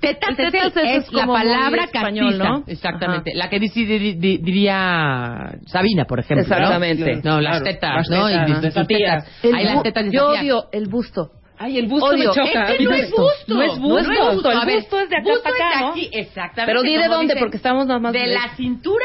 [0.00, 2.64] Tetas, tetas es, la palabra español.
[2.66, 3.32] Exactamente.
[3.34, 6.42] La que dice- di- di- diría Sabina, por ejemplo.
[6.42, 7.20] Exactamente.
[7.22, 8.26] No, las Claro, tetas, las ¿no?
[8.26, 9.44] tetas, y tetas.
[9.44, 11.30] El las tetas Yo odio el busto.
[11.58, 12.30] Ay, el busto Odio.
[12.30, 12.72] me choca.
[12.72, 13.54] Es que no es busto.
[13.54, 13.88] No es busto.
[13.88, 14.50] No es busto.
[14.50, 15.90] El busto es de acá busto para es de acá, ¿no?
[15.92, 16.66] aquí, exactamente.
[16.66, 19.04] Pero di de dónde, dicen, porque estamos nada más De la cintura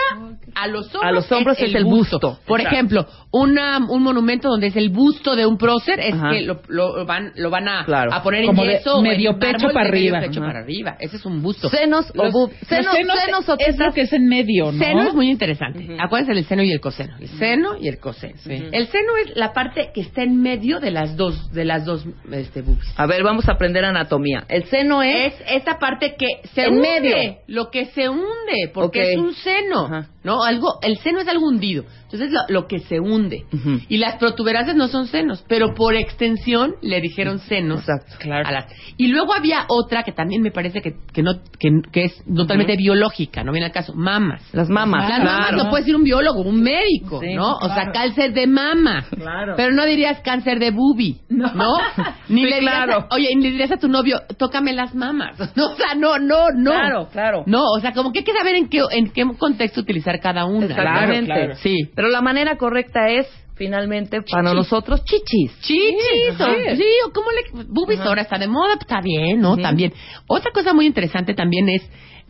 [0.56, 1.04] a los hombros.
[1.04, 2.40] A los hombros es el busto.
[2.48, 2.76] Por Exacto.
[2.76, 6.30] ejemplo, una, un monumento donde es el busto de un prócer es Ajá.
[6.32, 8.14] que lo, lo van, lo van a, Claro.
[8.14, 8.98] a poner en Como yeso.
[8.98, 10.20] o medio en pecho para de medio arriba.
[10.22, 10.48] pecho Ajá.
[10.48, 10.96] para arriba.
[11.00, 11.70] Ese es un busto.
[11.70, 12.34] Senos o Los-
[12.68, 13.94] Senos, senos o es lo tetas.
[13.94, 14.84] que es en medio, ¿no?
[14.84, 15.98] Seno es muy interesante.
[16.00, 17.16] Acuérdense del seno y el coseno.
[17.20, 18.36] El seno y el coseno.
[18.48, 22.06] El seno es la parte que está en medio de las dos, de las dos
[22.32, 22.94] este, boobies.
[22.98, 24.46] A ver, vamos a aprender anatomía.
[24.48, 25.18] El seno es...
[25.18, 27.36] Es esa parte que se En hunde, medio.
[27.48, 30.08] lo que se hunde, porque es un seno, Ajá.
[30.24, 30.44] ¿no?
[30.44, 33.46] Algo, el seno es algo hundido, entonces lo, lo que se hunde.
[33.90, 37.82] Y las protuberancias no son senos, pero por extensión le dijeron senos.
[37.88, 38.32] Exacto.
[38.32, 38.66] a las-
[38.98, 42.76] Y luego había otra que también me parece que, que no, que, que es totalmente
[42.78, 44.42] biológica, no viene al caso, mamas.
[44.54, 45.64] Las mamas, Las mamas claro.
[45.64, 47.56] lo puede decir un biólogo, un médico, Sí, ¿no?
[47.58, 47.92] O sea, claro.
[47.94, 49.06] cáncer de mama.
[49.16, 49.54] Claro.
[49.58, 51.52] Pero no dirías cáncer de bubi, ¿no?
[52.30, 53.08] Ni Sí, le dirías, claro.
[53.10, 55.38] a- oye, ni le dirías a tu novio, tócame las mamas.
[55.58, 56.72] No, o sea, no, no, no.
[56.72, 57.44] Claro, claro.
[57.48, 60.46] No, o sea, como que hay que saber en qué, en qué contexto utilizar cada
[60.46, 60.66] una.
[60.68, 61.26] Exactamente.
[61.26, 61.56] Claro, claro.
[61.62, 61.90] Sí.
[61.98, 63.26] Pero la manera correcta es,
[63.56, 65.60] finalmente, para nosotros, chichis.
[65.62, 67.64] Chichis, o, sí, o cómo le...
[67.70, 68.10] Boobies Ajá.
[68.10, 69.58] ahora está de moda, está bien, ¿no?
[69.58, 69.92] También.
[70.28, 71.82] Otra cosa muy interesante también es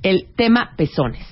[0.04, 1.28] el tema pezones.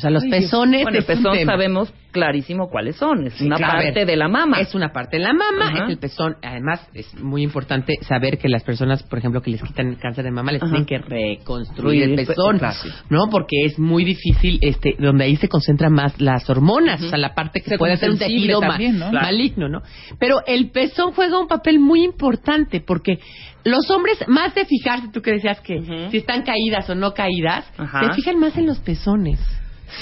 [0.00, 1.52] O sea, los pezones Bueno, el pezón tema.
[1.52, 3.26] sabemos clarísimo cuáles son.
[3.26, 3.74] Es una claro.
[3.74, 4.58] Parte ver, de la mama.
[4.58, 6.36] Es una parte de la mama, es el pezón.
[6.42, 10.24] Además, es muy importante saber que las personas, por ejemplo, que les quitan el cáncer
[10.24, 12.78] de mama, les tienen que reconstruir el Pues, pezón, claro.
[13.10, 13.28] ¿no?
[13.30, 17.34] Porque es muy difícil, este, donde ahí se concentran más las hormonas, o sea, la
[17.34, 19.10] parte que Se puede ser un tejido ma- también, ¿no?
[19.10, 19.26] Claro.
[19.26, 19.82] maligno, ¿no?
[20.18, 23.18] Pero el pezón juega un papel muy importante porque
[23.64, 27.70] los hombres, más de fijarse, tú que decías que si están caídas o no caídas,
[27.76, 29.38] se fijan más en los pezones.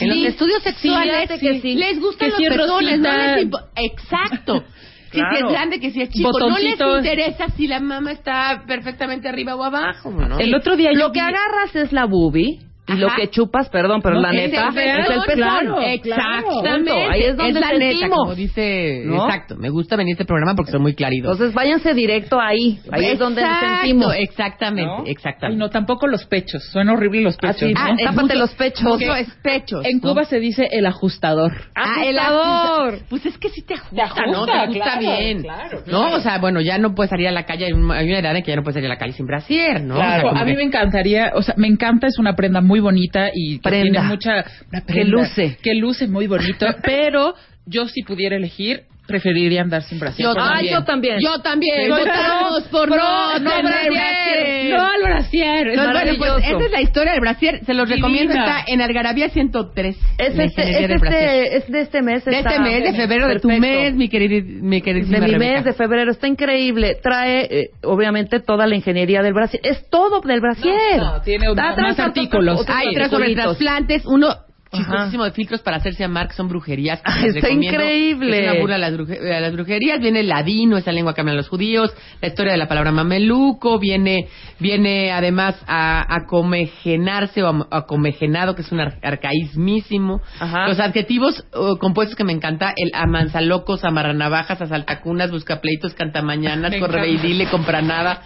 [0.00, 1.74] En los estudios sexuales fíjate que sí.
[1.74, 4.64] les gustan Que los es pezones, no les Exacto.
[5.10, 5.46] Que si Claro.
[5.48, 6.30] es grande, que si es chico.
[6.38, 10.38] No les interesa si la mama está perfectamente arriba o abajo, ¿no?
[10.38, 12.58] El otro día yo Lo que vi- agarras es la boobie
[12.88, 13.00] y Ajá.
[13.00, 15.34] lo que chupas, perdón, pero No, la es neta el es el pezón.
[15.34, 15.80] claro.
[15.80, 16.92] Exactamente.
[16.92, 18.18] Ahí es donde la neta, sentimos.
[18.18, 19.02] como dice...
[19.04, 19.24] ¿No?
[19.26, 19.56] Exacto.
[19.56, 21.32] Me gusta venir a este programa porque son muy claridos.
[21.32, 22.78] Entonces váyanse directo ahí.
[22.90, 24.14] Ahí es donde Exacto, sentimos.
[24.16, 25.04] Exactamente, ¿No?
[25.06, 25.58] Exactamente.
[25.58, 26.62] no, tampoco los pechos.
[26.70, 27.56] Suena horrible los pechos.
[27.62, 27.80] Así, ¿no?
[27.80, 29.00] Ah, es tápate mucho- los pechos.
[29.02, 29.84] Eso es pechos.
[29.84, 30.02] En ¿no?
[30.10, 31.52] Cuba se dice el ajustador.
[31.74, 32.98] Ah, el ajustador.
[33.08, 34.44] Pues es que sí te ajusta, Te ¿no?
[34.46, 35.42] Te ajusta, ajusta claro, bien.
[35.42, 36.14] claro, ¿No?
[36.14, 37.66] O sea, bueno, ya no puedes salir a la calle.
[37.66, 39.26] Hay un- hay una edad en que ya no puedes salir a la calle sin
[39.26, 39.94] brasier, ¿no?
[39.94, 42.77] O sea, Claro, a mí me encantaría, o sea, me encanta, es una prenda muy
[42.80, 44.00] bonita y que Prenda.
[44.00, 45.58] tiene mucha una Que prenda luce.
[45.62, 47.34] que luce muy bonito, pero
[47.66, 50.28] yo si pudiera elegir preferiría andar sin brasier.
[50.28, 51.18] Yo Ah, yo también.
[51.20, 51.74] Yo también.
[51.84, 53.92] Sí, Votamos por no, no tener brasier.
[53.92, 54.70] brasier.
[54.78, 55.68] No al brasier.
[55.68, 57.64] Es Entonces, bueno, pues esa es la historia del brasier.
[57.64, 58.06] Se los Divina.
[58.06, 58.34] recomiendo.
[58.34, 59.96] Está en Algarabía 103.
[59.96, 60.42] Es, este,
[60.84, 62.24] es, este, es de este mes.
[62.24, 65.54] De este mes, de febrero, de tu mes, mi querida, mi queridísima de mi Rebeca.
[65.54, 70.20] mes de febrero está increíble trae eh, obviamente toda la ingeniería del brasier es todo
[70.20, 72.64] del brasier No, no, tiene más artículos.
[72.68, 74.04] Hay tres sobre trasplantes.
[74.06, 74.28] Uno
[74.72, 77.00] chistosísimo de filtros para hacerse amar, que son brujerías.
[77.00, 78.44] que Ah, les está increíble.
[78.46, 80.00] Es una burla a las, bruje- a las brujerías.
[80.00, 83.78] Viene el ladino, esa lengua que hablan los judíos, la historia de la palabra mameluco,
[83.78, 90.20] viene, viene además a, a comejenarse o a, a comejenado, que es un ar- arcaísmísimo.
[90.38, 90.68] Ajá.
[90.68, 98.22] Los adjetivos uh, compuestos que me encanta, el amanzalocos, amarranavajas, asaltacunas, buscapleitos, cantamañanas, correveidile, compranada,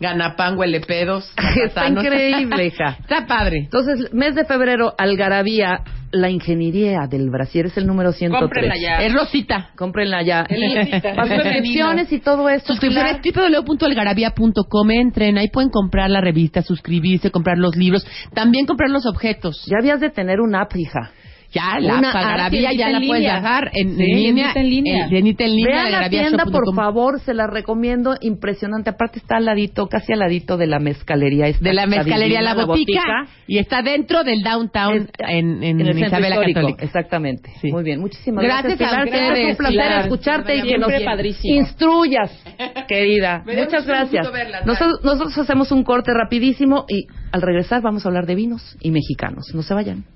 [0.00, 1.30] ganapán, huelepedos.
[1.64, 2.98] Está increíble, hija.
[3.00, 3.58] Está padre.
[3.58, 5.82] Entonces, mes de febrero, Algarabía,
[6.12, 8.40] la ingeniería del brasier es el número 103.
[8.40, 9.02] Cómprenla ya.
[9.02, 9.70] Es Rosita.
[9.76, 10.46] Cómprenla ya.
[10.48, 12.72] Suscripciones y todo esto.
[12.72, 13.50] Suscripciones Pilar.
[13.50, 19.64] www.algarabia.com entren, ahí pueden comprar la revista, suscribirse, comprar los libros, también comprar los objetos.
[19.66, 21.10] Ya habías de tener una app, hija.
[21.56, 22.12] Ya, la Una
[22.50, 24.52] tiendita ya la en puedes bajar en, Sí, en línea.
[24.54, 25.04] en línea.
[25.04, 28.90] en tiendita en línea, Vean la tienda, por favor, se la recomiendo, impresionante.
[28.90, 31.46] Aparte está al ladito, casi al ladito de la mezcalería.
[31.48, 35.80] esta De la mezcalería divina, La Botica, y está dentro del downtown Es- en, en,
[35.80, 36.84] el centro Isabela histórico, Católica.
[36.84, 37.50] Exactamente.
[37.60, 37.72] Sí.
[37.72, 38.92] Muy bien, muchísimas Gracias gracias.
[39.00, 40.00] a ustedes, Es un placer Pilar.
[40.02, 41.54] escucharte y que nos padrísimo.
[41.54, 42.44] instruyas,
[42.88, 43.42] querida.
[43.46, 44.30] Muchas gracias.
[44.32, 47.06] verlas, Nosotros, nosotros hacemos un corte rapidísimo y
[47.36, 49.52] al regresar vamos a hablar de vinos y mexicanos.
[49.52, 50.06] No se vayan.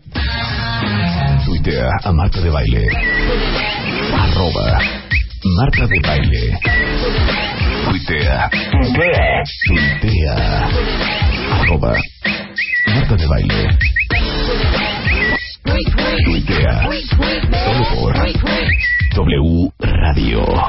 [1.45, 2.87] Tuitea a Marta de Baile.
[4.15, 4.79] Arroba
[5.55, 6.59] Marta de Baile.
[7.85, 8.51] Tuitea.
[9.69, 10.69] Tuitea.
[11.61, 11.95] Arroba
[12.87, 13.79] Marta de Baile.
[16.25, 16.89] Tuitea.
[17.67, 18.15] Solo por
[19.27, 20.61] W Radio.